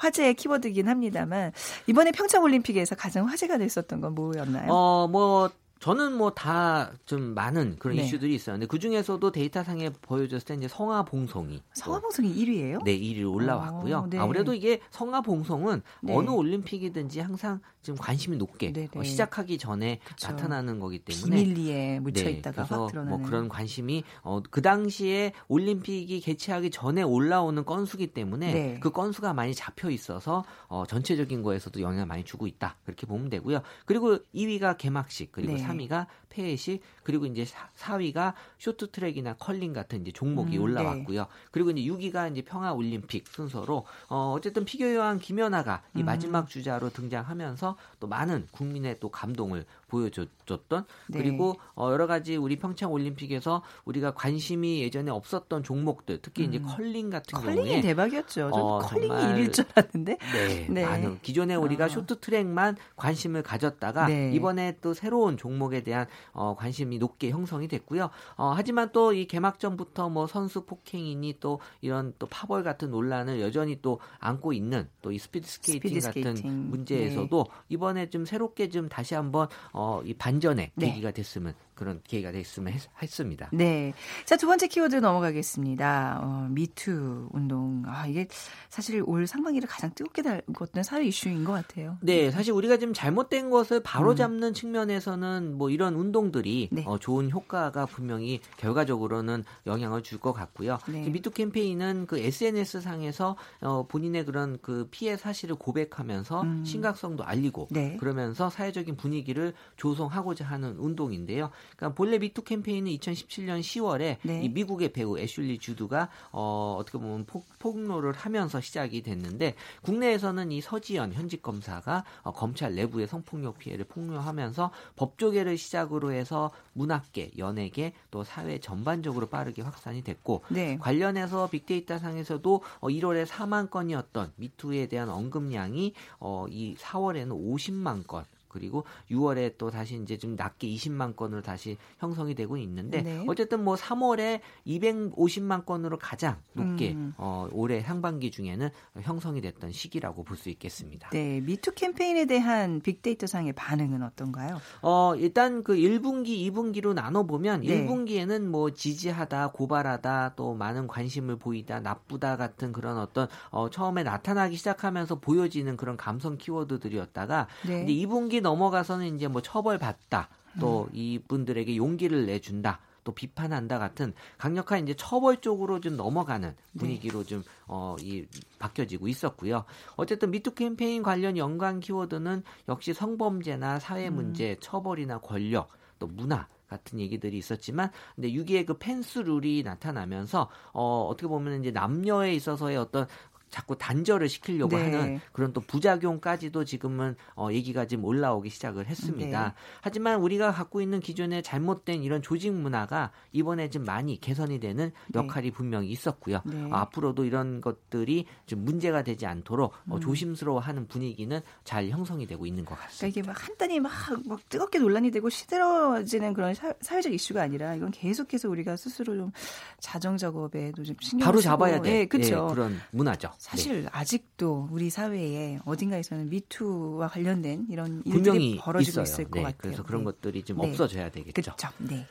화제의 0.00 0.34
키워드이긴 0.34 0.88
합니다만 0.88 1.52
이번에 1.86 2.10
평창 2.10 2.42
올림픽에서 2.42 2.96
가장 2.96 3.28
화제가 3.28 3.58
됐었던 3.58 4.00
건 4.00 4.14
뭐였나요? 4.14 4.72
어, 4.72 5.08
뭐 5.08 5.50
저는 5.80 6.16
뭐 6.16 6.30
다 6.30 6.92
좀 7.06 7.34
많은 7.34 7.76
그런 7.78 7.96
네. 7.96 8.04
이슈들이 8.04 8.34
있었는데 8.34 8.66
그 8.66 8.78
중에서도 8.78 9.32
데이터 9.32 9.64
상에 9.64 9.90
보여줬을 9.90 10.44
때 10.46 10.54
이제 10.54 10.68
성화 10.68 11.04
봉송이 11.04 11.60
성화 11.74 12.00
봉송이 12.00 12.32
1위예요? 12.34 12.84
네, 12.84 12.98
1위로 12.98 13.32
올라왔고요. 13.34 13.96
어, 13.96 14.06
네. 14.08 14.18
아무래도 14.18 14.54
이게 14.54 14.80
성화 14.90 15.22
봉송은 15.22 15.82
네. 16.02 16.14
어느 16.14 16.30
올림픽이든지 16.30 17.20
항상 17.20 17.60
지금 17.82 17.98
관심이 17.98 18.36
높게 18.36 18.72
네, 18.72 18.86
네. 18.92 18.98
어, 18.98 19.02
시작하기 19.02 19.56
전에 19.58 19.98
그쵸. 20.04 20.28
나타나는 20.30 20.78
거기 20.80 20.98
때문에 20.98 21.36
비밀리에 21.36 22.00
묻혀 22.00 22.24
네, 22.24 22.30
있다가 22.32 22.64
그래서 22.66 22.86
확. 22.86 23.08
뭐 23.08 23.18
그런 23.22 23.48
관심이 23.48 24.04
어, 24.22 24.40
그 24.50 24.60
당시에 24.62 25.32
올림픽이 25.48 26.20
개최하기 26.20 26.70
전에 26.70 27.02
올라오는 27.02 27.64
건수기 27.64 28.08
때문에 28.08 28.52
네. 28.52 28.80
그 28.80 28.90
건수가 28.90 29.32
많이 29.32 29.54
잡혀 29.54 29.90
있어서 29.90 30.44
어, 30.68 30.84
전체적인 30.86 31.42
거에서도 31.42 31.80
영향을 31.80 32.06
많이 32.06 32.22
주고 32.24 32.46
있다 32.46 32.76
그렇게 32.84 33.06
보면 33.06 33.30
되고요. 33.30 33.62
그리고 33.86 34.18
2위가 34.34 34.76
개막식 34.76 35.32
그리고 35.32 35.54
네. 35.54 35.62
3위가 35.76 36.34
폐회식 36.40 36.80
그리고 37.02 37.26
이제 37.26 37.44
4위가 37.74 38.34
쇼트트랙이나 38.58 39.34
컬링 39.34 39.72
같은 39.72 40.00
이제 40.00 40.12
종목이 40.12 40.56
음, 40.58 40.62
올라왔고요. 40.62 41.26
그리고 41.50 41.70
이제 41.70 41.82
6위가 41.82 42.30
이제 42.30 42.42
평화 42.42 42.72
올림픽 42.72 43.26
순서로 43.28 43.84
어, 44.08 44.34
어쨌든 44.36 44.64
피겨 44.64 44.94
여왕 44.94 45.18
김연아가 45.18 45.82
이 45.96 46.00
음. 46.00 46.06
마지막 46.06 46.48
주자로 46.48 46.90
등장하면서 46.90 47.76
또 47.98 48.06
많은 48.06 48.46
국민의 48.52 48.98
또 49.00 49.10
감동을 49.10 49.66
보여줬던 49.88 50.86
네. 51.08 51.18
그리고 51.18 51.56
어, 51.74 51.90
여러 51.90 52.06
가지 52.06 52.36
우리 52.36 52.56
평창 52.56 52.92
올림픽에서 52.92 53.62
우리가 53.84 54.12
관심이 54.14 54.80
예전에 54.82 55.10
없었던 55.10 55.62
종목들 55.64 56.20
특히 56.22 56.44
이제 56.44 56.58
음. 56.58 56.66
컬링 56.66 57.10
같은 57.10 57.38
컬링이 57.38 57.64
경우에 57.64 57.80
대박이었죠. 57.80 58.50
저 58.52 58.56
어, 58.56 58.78
컬링이 58.78 59.08
정말- 59.08 59.34
1위일 59.34 59.52
줄 59.52 59.64
알았는데. 59.74 60.18
네, 60.32 60.66
네. 60.70 60.84
많은 60.86 61.18
기존에 61.22 61.56
우리가 61.56 61.86
아. 61.86 61.88
쇼트트랙만 61.88 62.76
관심을 62.96 63.42
가졌다가 63.42 64.06
네. 64.06 64.32
이번에 64.32 64.76
또 64.80 64.94
새로운 64.94 65.36
종목에 65.36 65.82
대한 65.82 66.06
어, 66.32 66.54
관심이 66.56 66.98
높게 66.98 67.30
형성이 67.30 67.68
됐고요. 67.68 68.10
어, 68.36 68.52
하지만 68.54 68.90
또 68.92 69.10
이 69.12 69.26
개막전부터 69.26 70.08
뭐 70.08 70.26
선수 70.26 70.64
폭행이니 70.64 71.38
또 71.40 71.58
이런 71.80 72.14
또 72.18 72.26
파벌 72.26 72.62
같은 72.62 72.90
논란을 72.90 73.40
여전히 73.40 73.80
또 73.82 73.98
안고 74.20 74.52
있는 74.52 74.88
또 75.02 75.10
이 75.10 75.18
스피드 75.18 75.48
스케이팅 75.48 75.94
같은 76.00 76.36
스케이팅. 76.36 76.70
문제에서도 76.70 77.46
이번에 77.68 78.08
좀 78.10 78.24
새롭게 78.24 78.68
좀 78.68 78.88
다시 78.88 79.14
한번 79.14 79.48
어, 79.72 80.00
이 80.04 80.14
반전의 80.14 80.70
네. 80.74 80.86
계기가 80.86 81.10
됐으면 81.10 81.54
그런 81.80 82.00
계기가 82.06 82.30
됐으면 82.30 82.72
했, 82.72 82.82
했습니다. 83.02 83.48
네. 83.52 83.92
자, 84.26 84.36
두 84.36 84.46
번째 84.46 84.68
키워드 84.68 84.96
넘어가겠습니다. 84.96 86.20
어, 86.22 86.46
미투 86.50 87.30
운동. 87.32 87.82
아, 87.86 88.06
이게 88.06 88.28
사실 88.68 89.02
올 89.04 89.26
상반기를 89.26 89.68
가장 89.68 89.90
뜨겁게 89.94 90.22
달궜던 90.22 90.82
사회 90.84 91.04
이슈인 91.06 91.42
것 91.44 91.52
같아요. 91.52 91.96
네, 92.02 92.30
사실 92.30 92.52
우리가 92.52 92.76
지금 92.76 92.94
잘못된 92.94 93.50
것을 93.50 93.82
바로 93.82 94.14
잡는 94.14 94.52
측면에서는 94.54 95.56
뭐 95.56 95.70
이런 95.70 95.94
운동들이 95.94 96.68
음. 96.70 96.76
네. 96.76 96.84
어, 96.86 96.98
좋은 96.98 97.30
효과가 97.30 97.86
분명히 97.86 98.40
결과적으로는 98.58 99.44
영향을 99.66 100.02
줄 100.02 100.20
것 100.20 100.32
같고요. 100.34 100.78
네. 100.86 101.08
미투 101.08 101.30
캠페인은 101.30 102.04
그 102.06 102.18
SNS 102.18 102.82
상에서 102.82 103.36
어, 103.62 103.86
본인의 103.88 104.26
그런 104.26 104.58
그 104.60 104.86
피해 104.90 105.16
사실을 105.16 105.56
고백하면서 105.56 106.42
음. 106.42 106.64
심각성도 106.64 107.24
알리고 107.24 107.68
네. 107.70 107.96
그러면서 107.98 108.50
사회적인 108.50 108.96
분위기를 108.96 109.54
조성하고자 109.76 110.44
하는 110.44 110.76
운동인데요. 110.76 111.50
그러니까 111.76 111.94
본래 111.94 112.18
미투 112.18 112.42
캠페인은 112.42 112.90
2017년 112.92 113.60
10월에 113.60 114.16
네. 114.22 114.42
이 114.42 114.48
미국의 114.48 114.92
배우 114.92 115.18
애슐리 115.18 115.58
주드가 115.58 116.08
어, 116.32 116.76
어떻게 116.78 116.98
보면 116.98 117.24
폭, 117.26 117.46
폭로를 117.58 118.12
하면서 118.12 118.60
시작이 118.60 119.02
됐는데 119.02 119.54
국내에서는 119.82 120.52
이 120.52 120.60
서지연 120.60 121.12
현직 121.12 121.42
검사가 121.42 122.04
어, 122.22 122.32
검찰 122.32 122.74
내부의 122.74 123.06
성폭력 123.06 123.58
피해를 123.58 123.84
폭로하면서 123.84 124.70
법조계를 124.96 125.56
시작으로 125.56 126.12
해서 126.12 126.50
문학계, 126.72 127.32
연예계 127.38 127.92
또 128.10 128.24
사회 128.24 128.58
전반적으로 128.58 129.26
빠르게 129.26 129.62
확산이 129.62 130.02
됐고 130.02 130.44
네. 130.48 130.78
관련해서 130.78 131.48
빅데이터 131.48 131.98
상에서도 131.98 132.62
어, 132.80 132.88
1월에 132.88 133.26
4만 133.26 133.70
건이었던 133.70 134.32
미투에 134.36 134.86
대한 134.86 135.08
언급량이 135.08 135.94
어, 136.18 136.46
이 136.48 136.74
4월에는 136.76 137.30
50만 137.30 138.06
건 138.06 138.24
그리고 138.50 138.84
6월에 139.10 139.54
또 139.56 139.70
다시 139.70 139.98
이제 140.02 140.18
좀 140.18 140.34
낮게 140.36 140.68
20만 140.68 141.16
건으로 141.16 141.42
다시 141.42 141.76
형성이 141.98 142.34
되고 142.34 142.56
있는데 142.56 143.02
네. 143.02 143.24
어쨌든 143.28 143.64
뭐 143.64 143.76
3월에 143.76 144.40
250만 144.66 145.64
건으로 145.64 145.96
가장 145.96 146.36
높게 146.52 146.92
음. 146.92 147.14
어, 147.16 147.48
올해 147.52 147.80
상반기 147.80 148.30
중에는 148.30 148.70
형성이 149.00 149.40
됐던 149.40 149.70
시기라고 149.70 150.24
볼 150.24 150.40
수 150.40 150.48
있겠습니다. 150.48 151.10
네. 151.10 151.40
미투 151.42 151.72
캠페인에 151.74 152.24
대한 152.24 152.80
빅데이터 152.80 153.26
상의 153.26 153.52
반응은 153.52 154.02
어떤가요? 154.02 154.60
어, 154.82 155.14
일단 155.16 155.62
그 155.62 155.74
1분기, 155.74 156.50
2분기로 156.50 156.94
나눠 156.94 157.24
보면 157.24 157.60
네. 157.60 157.86
1분기에는 157.86 158.46
뭐 158.46 158.70
지지하다, 158.70 159.48
고발하다, 159.52 160.32
또 160.36 160.54
많은 160.54 160.86
관심을 160.88 161.36
보이다, 161.36 161.80
나쁘다 161.80 162.36
같은 162.36 162.72
그런 162.72 162.98
어떤 162.98 163.28
어, 163.50 163.68
처음에 163.70 164.02
나타나기 164.02 164.56
시작하면서 164.56 165.20
보여지는 165.20 165.76
그런 165.76 165.96
감성 165.96 166.38
키워드들이었다가 166.38 167.46
네. 167.66 167.84
이제 167.84 168.06
2분기 168.06 168.39
넘어가서는 168.40 169.16
이제 169.16 169.28
뭐 169.28 169.42
처벌받다, 169.42 170.28
또 170.58 170.84
음. 170.84 170.96
이분들에게 170.96 171.76
용기를 171.76 172.26
내준다. 172.26 172.80
또 173.02 173.12
비판한다 173.12 173.78
같은 173.78 174.12
강력한 174.36 174.82
이제 174.82 174.94
처벌 174.94 175.40
쪽으로 175.40 175.80
좀 175.80 175.96
넘어가는 175.96 176.50
네. 176.50 176.78
분위기로 176.78 177.24
좀어 177.24 177.96
이 178.00 178.26
바뀌어지고 178.58 179.08
있었고요. 179.08 179.64
어쨌든 179.96 180.30
미투 180.30 180.54
캠페인 180.54 181.02
관련 181.02 181.36
연관 181.36 181.80
키워드는 181.80 182.42
역시 182.68 182.92
성범죄나 182.92 183.80
사회 183.80 184.08
음. 184.08 184.16
문제, 184.16 184.56
처벌이나 184.60 185.18
권력, 185.18 185.70
또 185.98 186.06
문화 186.06 186.46
같은 186.68 187.00
얘기들이 187.00 187.36
있었지만 187.36 187.90
근데 188.14 188.30
6위의 188.30 188.64
그 188.64 188.78
펜스 188.78 189.18
룰이 189.20 189.62
나타나면서 189.64 190.48
어 190.72 191.08
어떻게 191.10 191.26
보면 191.26 191.60
이제 191.60 191.72
남녀에 191.72 192.32
있어서의 192.34 192.76
어떤 192.76 193.06
자꾸 193.50 193.76
단절을 193.76 194.28
시키려고 194.28 194.76
네. 194.76 194.84
하는 194.84 195.20
그런 195.32 195.52
또 195.52 195.60
부작용까지도 195.60 196.64
지금은 196.64 197.16
어, 197.34 197.48
얘기가 197.52 197.86
지금 197.86 198.04
올라오기 198.04 198.50
시작을 198.50 198.86
했습니다. 198.86 199.44
네. 199.48 199.54
하지만 199.80 200.20
우리가 200.20 200.52
갖고 200.52 200.80
있는 200.80 201.00
기존의 201.00 201.42
잘못된 201.42 202.02
이런 202.02 202.22
조직 202.22 202.52
문화가 202.52 203.10
이번에 203.32 203.68
좀 203.70 203.84
많이 203.84 204.20
개선이 204.20 204.60
되는 204.60 204.92
역할이 205.14 205.50
분명히 205.50 205.88
있었고요. 205.90 206.40
네. 206.44 206.64
어, 206.64 206.76
앞으로도 206.76 207.24
이런 207.24 207.60
것들이 207.60 208.26
좀 208.46 208.64
문제가 208.64 209.02
되지 209.02 209.26
않도록 209.26 209.72
어, 209.88 209.96
음. 209.96 210.00
조심스러워하는 210.00 210.86
분위기는 210.86 211.40
잘 211.64 211.88
형성이 211.88 212.26
되고 212.26 212.46
있는 212.46 212.64
것 212.64 212.78
같습니다. 212.78 212.98
그러니까 212.98 213.20
이게 213.20 213.26
막 213.26 213.48
한단이 213.48 213.80
막, 213.80 213.92
막 214.26 214.48
뜨겁게 214.48 214.78
논란이 214.78 215.10
되고 215.10 215.28
시들어지는 215.28 216.34
그런 216.34 216.54
사, 216.54 216.72
사회적 216.80 217.12
이슈가 217.12 217.42
아니라 217.42 217.74
이건 217.74 217.90
계속해서 217.90 218.48
우리가 218.48 218.76
스스로 218.76 219.16
좀 219.16 219.32
자정 219.78 220.16
작업에도 220.16 220.84
좀 220.84 220.94
신경 221.00 221.26
바로 221.26 221.40
잡아야 221.40 221.80
돼. 221.80 222.00
예, 222.00 222.06
그렇죠. 222.06 222.48
예, 222.50 222.54
그런 222.54 222.80
문화죠. 222.92 223.30
네. 223.40 223.48
사실 223.48 223.88
아직도 223.90 224.68
우리 224.70 224.90
사회에 224.90 225.60
어딘가에서는 225.64 226.28
미투와 226.28 227.08
관련된 227.08 227.68
이런 227.70 228.02
일들이 228.04 228.12
분명히 228.22 228.58
벌어지고 228.58 229.00
있어요. 229.00 229.02
있을 229.02 229.24
것 229.30 229.38
네, 229.38 229.42
같아요. 229.44 229.58
그래서 229.58 229.82
그런 229.82 230.02
네. 230.02 230.04
것들이 230.04 230.42
좀 230.42 230.58
네. 230.58 230.68
없어져야 230.68 231.10
되겠죠. 231.10 231.32
그렇죠. 231.32 231.68
네. 231.78 232.06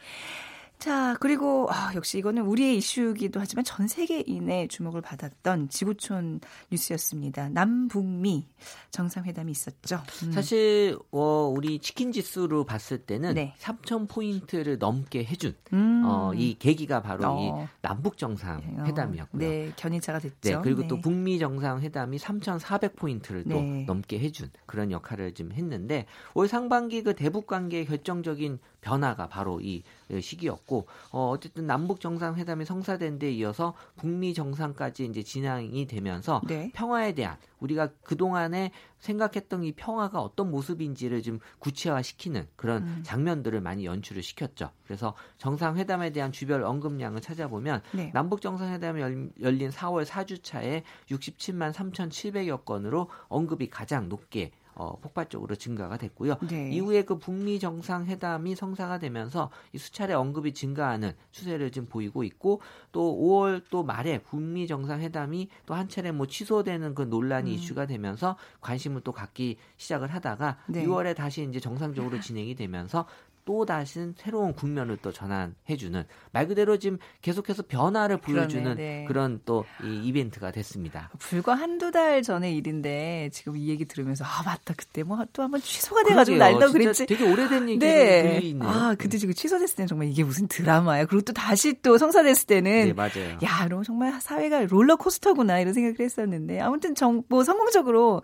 자, 0.80 1.18
그리고 1.20 1.68
아, 1.70 1.92
역시 1.94 2.20
이거는 2.20 2.44
우리의 2.44 2.78
이슈이기도 2.78 3.42
하지만 3.42 3.66
전 3.66 3.90
세계인의 3.90 4.70
주목을 4.70 5.02
받았던 5.02 5.68
지구촌 5.68 6.40
뉴스였습니다. 6.72 7.50
남북미 7.50 8.48
정상회담이 8.90 9.52
있었죠. 9.52 10.02
음. 10.24 10.32
사실 10.32 10.98
어, 11.12 11.54
우리 11.54 11.80
치킨 11.80 12.14
지수로 12.14 12.64
봤을 12.64 13.00
때는 13.00 13.34
네. 13.34 13.54
3천 13.60 14.08
포인트를 14.08 14.78
넘게 14.78 15.26
해준 15.26 15.54
음. 15.74 16.04
어, 16.06 16.32
이 16.34 16.58
계기가 16.58 17.02
바로 17.02 17.28
어. 17.28 17.66
이 17.66 17.68
남북 17.82 18.18
정상 18.18 18.62
회담이었고요. 18.86 19.46
어, 19.46 19.50
네, 19.50 19.74
견인차가 19.76 20.20
됐죠. 20.20 20.38
네, 20.44 20.60
그리고 20.64 20.88
또 20.88 20.96
네. 20.96 21.02
북미 21.02 21.40
정상회담이 21.40 22.18
3,400 22.20 22.96
포인트를 22.96 23.44
또 23.44 23.50
네. 23.50 23.84
넘게 23.86 24.18
해준 24.20 24.50
그런 24.66 24.92
역할을 24.92 25.34
좀 25.34 25.52
했는데 25.52 26.06
올 26.36 26.48
상반기 26.48 27.04
그 27.04 27.16
대북 27.16 27.48
관계의 27.48 27.86
결정적인 27.86 28.60
변화가 28.80 29.28
바로 29.28 29.60
이 29.60 29.84
시기였고 30.20 30.88
어, 31.12 31.30
어쨌든 31.30 31.68
남북 31.68 32.00
정상회담이 32.00 32.66
성사된 32.66 33.20
데 33.20 33.32
이어서 33.32 33.74
북미 33.98 34.34
정상까지 34.34 35.06
이제 35.06 35.22
진행이 35.24 35.86
되면서 35.88 36.42
네. 36.48 36.72
평화에 36.74 37.14
대한 37.14 37.38
우리가 37.60 37.90
그 38.04 38.16
동안에 38.18 38.72
생각했던 39.00 39.64
이 39.64 39.72
평화가 39.74 40.20
어떤 40.22 40.50
모습인지를 40.52 41.22
좀 41.22 41.40
구체화시키는 41.60 42.48
그런 42.56 42.84
음. 42.84 43.00
장면들을 43.04 43.60
많이 43.62 43.86
연출을 43.86 44.24
시켰죠. 44.24 44.72
그래서 44.86 45.14
정상회담에 45.38 46.12
대한 46.12 46.32
주별 46.32 46.64
언급량을 46.64 47.22
찾아보면 47.22 47.82
네. 47.94 48.12
남북 48.14 48.42
정상회담이 48.42 49.02
열- 49.02 49.30
열린 49.42 49.70
4월 49.70 50.06
4주차에 50.06 50.84
67만 51.10 51.72
3,700여 51.74 52.66
건으로 52.66 53.10
언급이 53.28 53.70
가장 53.70 54.10
높게 54.10 54.52
어, 54.80 54.98
폭발적으로 55.02 55.56
증가가 55.56 55.98
됐고요. 55.98 56.38
네. 56.50 56.72
이후에 56.72 57.04
그 57.04 57.20
북미 57.20 57.60
정상회담이 57.60 58.56
성사가 58.56 58.98
되면서 59.00 59.52
이 59.74 59.78
수차례 59.78 60.14
언급이 60.14 60.54
증가하는 60.54 61.12
추세를 61.32 61.72
지금 61.72 61.90
보이고 61.90 62.24
있고 62.24 62.62
또 62.94 63.14
5월 63.20 63.64
또 63.70 63.84
말에 63.84 64.20
북미 64.20 64.68
정상회담이 64.68 65.50
또 65.66 65.80
한 65.80 65.88
차례 65.88 66.12
뭐 66.12 66.28
취소되는 66.28 66.94
그 66.94 67.04
논란이 67.04 67.52
음. 67.52 67.56
이슈가 67.56 67.86
되면서 67.88 68.38
관심을 68.62 69.02
또 69.02 69.12
갖기 69.12 69.58
시작을 69.78 70.14
하다가 70.14 70.58
네. 70.68 70.86
6월에 70.86 71.16
다시 71.16 71.44
이제 71.44 71.60
정상적으로 71.60 72.20
진행이 72.20 72.56
되면서 72.56 73.06
또 73.50 73.66
다시 73.66 74.14
새로운 74.16 74.54
국면을 74.54 74.98
또 75.02 75.12
전환해주는 75.12 76.04
말 76.32 76.48
그대로 76.48 76.78
지금 76.78 77.00
계속해서 77.24 77.64
변화를 77.68 78.18
보여주는 78.18 78.76
네. 78.76 79.06
그런 79.08 79.42
또 79.44 79.66
이 79.84 80.02
이벤트가 80.08 80.52
됐습니다. 80.52 81.10
불과 81.18 81.56
한두 81.56 81.90
달 81.92 82.22
전의 82.22 82.56
일인데 82.58 83.30
지금 83.34 83.58
이 83.58 83.70
얘기 83.70 83.86
들으면서 83.86 84.24
아 84.24 84.44
맞다 84.46 84.74
그때 84.78 85.02
뭐 85.04 85.18
또 85.34 85.42
한번 85.42 85.62
취소가 85.62 86.04
돼가지고 86.04 86.38
진짜 86.38 86.72
그랬지. 86.72 87.06
되게 87.08 87.24
오래된 87.24 87.70
얘기로 87.70 87.80
네. 87.92 88.40
들리네요. 88.40 88.70
아 88.70 88.96
그때 88.98 89.18
지금 89.18 89.34
취소됐을 89.34 89.78
때는 89.78 89.88
정말 89.88 90.08
이게 90.10 90.24
무슨 90.24 90.48
드라마야. 90.48 91.06
그리고 91.06 91.24
또 91.24 91.34
다시 91.34 91.82
또 91.82 91.98
성사됐을 91.98 92.46
때는 92.46 92.72
네, 92.88 92.94
맞아요. 92.94 93.38
야, 93.44 93.66
그럼 93.66 93.82
정말 93.84 94.20
사회가 94.22 94.66
롤러코스터구나 94.68 95.60
이런 95.60 95.74
생각을 95.74 95.96
했었는데 96.00 96.60
아무튼 96.60 96.94
정, 96.94 97.24
뭐 97.30 97.44
성공적으로 97.44 98.22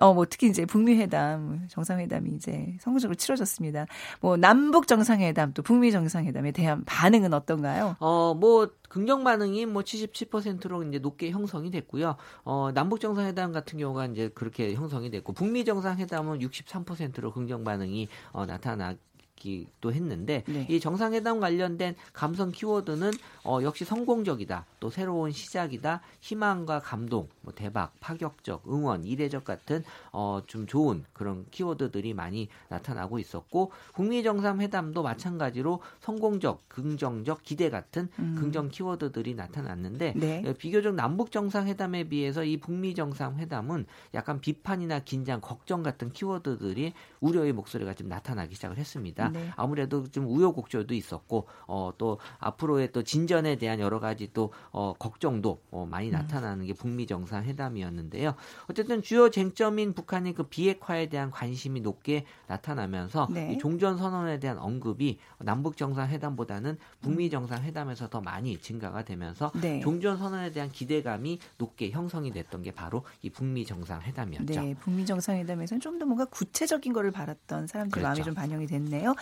어뭐 0.00 0.26
특히 0.30 0.46
이제 0.48 0.64
북미 0.64 0.96
회담 0.96 1.66
정상회담이 1.68 2.30
이제 2.36 2.74
성공적으로 2.80 3.14
치러졌습니다. 3.16 3.86
뭐남 4.20 4.59
북 4.70 4.86
정상회담 4.86 5.52
또 5.54 5.62
북미 5.62 5.90
정상회담에 5.92 6.52
대한 6.52 6.84
반응은 6.84 7.32
어떤가요? 7.32 7.96
어, 7.98 8.34
뭐, 8.34 8.68
긍정 8.88 9.24
반응이 9.24 9.66
뭐 9.66 9.82
77%로 9.82 10.82
이제 10.84 10.98
높게 10.98 11.30
형성이 11.30 11.70
됐고요. 11.70 12.16
어, 12.44 12.70
남북 12.74 13.00
정상회담 13.00 13.52
같은 13.52 13.78
경우가 13.78 14.06
이제 14.06 14.28
그렇게 14.34 14.74
형성이 14.74 15.10
됐고, 15.10 15.32
북미 15.32 15.64
정상회담은 15.64 16.40
63%로 16.40 17.32
긍정 17.32 17.64
반응이 17.64 18.08
어, 18.32 18.46
나타나 18.46 18.94
기도 19.40 19.92
했는데, 19.92 20.44
네. 20.46 20.66
이 20.70 20.78
정상회담 20.78 21.40
관련된 21.40 21.96
감성 22.12 22.52
키워드는 22.52 23.10
어, 23.42 23.58
역시 23.62 23.84
성공적이다, 23.84 24.66
또 24.78 24.90
새로운 24.90 25.32
시작이다, 25.32 26.02
희망과 26.20 26.80
감동, 26.80 27.28
뭐 27.40 27.52
대박, 27.52 27.98
파격적, 27.98 28.64
응원, 28.68 29.04
이례적 29.04 29.44
같은 29.44 29.82
어, 30.12 30.42
좀 30.46 30.66
좋은 30.66 31.04
그런 31.12 31.46
키워드들이 31.50 32.14
많이 32.14 32.48
나타나고 32.68 33.18
있었고, 33.18 33.72
북미 33.94 34.22
정상회담도 34.22 35.02
마찬가지로 35.02 35.80
성공적, 36.00 36.68
긍정적, 36.68 37.42
기대 37.42 37.70
같은 37.70 38.08
음. 38.18 38.36
긍정 38.38 38.68
키워드들이 38.68 39.34
나타났는데 39.34 40.12
네. 40.16 40.42
예, 40.44 40.52
비교적 40.52 40.94
남북 40.94 41.32
정상회담에 41.32 42.04
비해서 42.04 42.44
이 42.44 42.58
북미 42.58 42.94
정상회담은 42.94 43.86
약간 44.14 44.40
비판이나 44.40 45.00
긴장, 45.00 45.40
걱정 45.40 45.82
같은 45.82 46.12
키워드들이 46.12 46.92
우려의 47.20 47.52
목소리가 47.52 47.94
좀 47.94 48.08
나타나기 48.08 48.54
시작을 48.54 48.76
했습니다. 48.76 49.29
네. 49.32 49.50
아무래도 49.56 50.08
좀 50.10 50.26
우여곡절도 50.26 50.94
있었고 50.94 51.46
어, 51.66 51.92
또 51.98 52.18
앞으로의 52.38 52.92
또 52.92 53.02
진전에 53.02 53.56
대한 53.56 53.80
여러 53.80 54.00
가지 54.00 54.30
또 54.32 54.52
어, 54.72 54.92
걱정도 54.98 55.60
어, 55.70 55.86
많이 55.88 56.08
음. 56.08 56.12
나타나는 56.12 56.66
게 56.66 56.72
북미 56.72 57.06
정상회담이었는데요. 57.06 58.34
어쨌든 58.68 59.02
주요 59.02 59.30
쟁점인 59.30 59.92
북한의 59.94 60.34
그 60.34 60.44
비핵화에 60.44 61.08
대한 61.08 61.30
관심이 61.30 61.80
높게 61.80 62.24
나타나면서 62.46 63.28
네. 63.30 63.52
이 63.52 63.58
종전 63.58 63.96
선언에 63.96 64.40
대한 64.40 64.58
언급이 64.58 65.18
남북 65.38 65.76
정상회담보다는 65.76 66.78
북미 67.00 67.30
정상회담에서 67.30 68.08
더 68.08 68.20
많이 68.20 68.58
증가가 68.58 69.04
되면서 69.04 69.52
네. 69.60 69.80
종전 69.80 70.18
선언에 70.18 70.50
대한 70.50 70.70
기대감이 70.70 71.38
높게 71.58 71.90
형성이 71.90 72.32
됐던 72.32 72.62
게 72.62 72.72
바로 72.72 73.04
이 73.22 73.30
북미 73.30 73.64
정상회담이었죠. 73.64 74.60
네, 74.60 74.74
북미 74.80 75.06
정상회담에서는 75.06 75.80
좀 75.80 76.00
더 76.00 76.06
뭔가 76.06 76.24
구체적인 76.24 76.92
거를 76.92 77.10
바랐던 77.12 77.66
사람들 77.66 77.90
그렇죠. 77.92 78.08
마음이 78.08 78.24
좀 78.24 78.34
반영이 78.34 78.66
됐네요. 78.66 79.14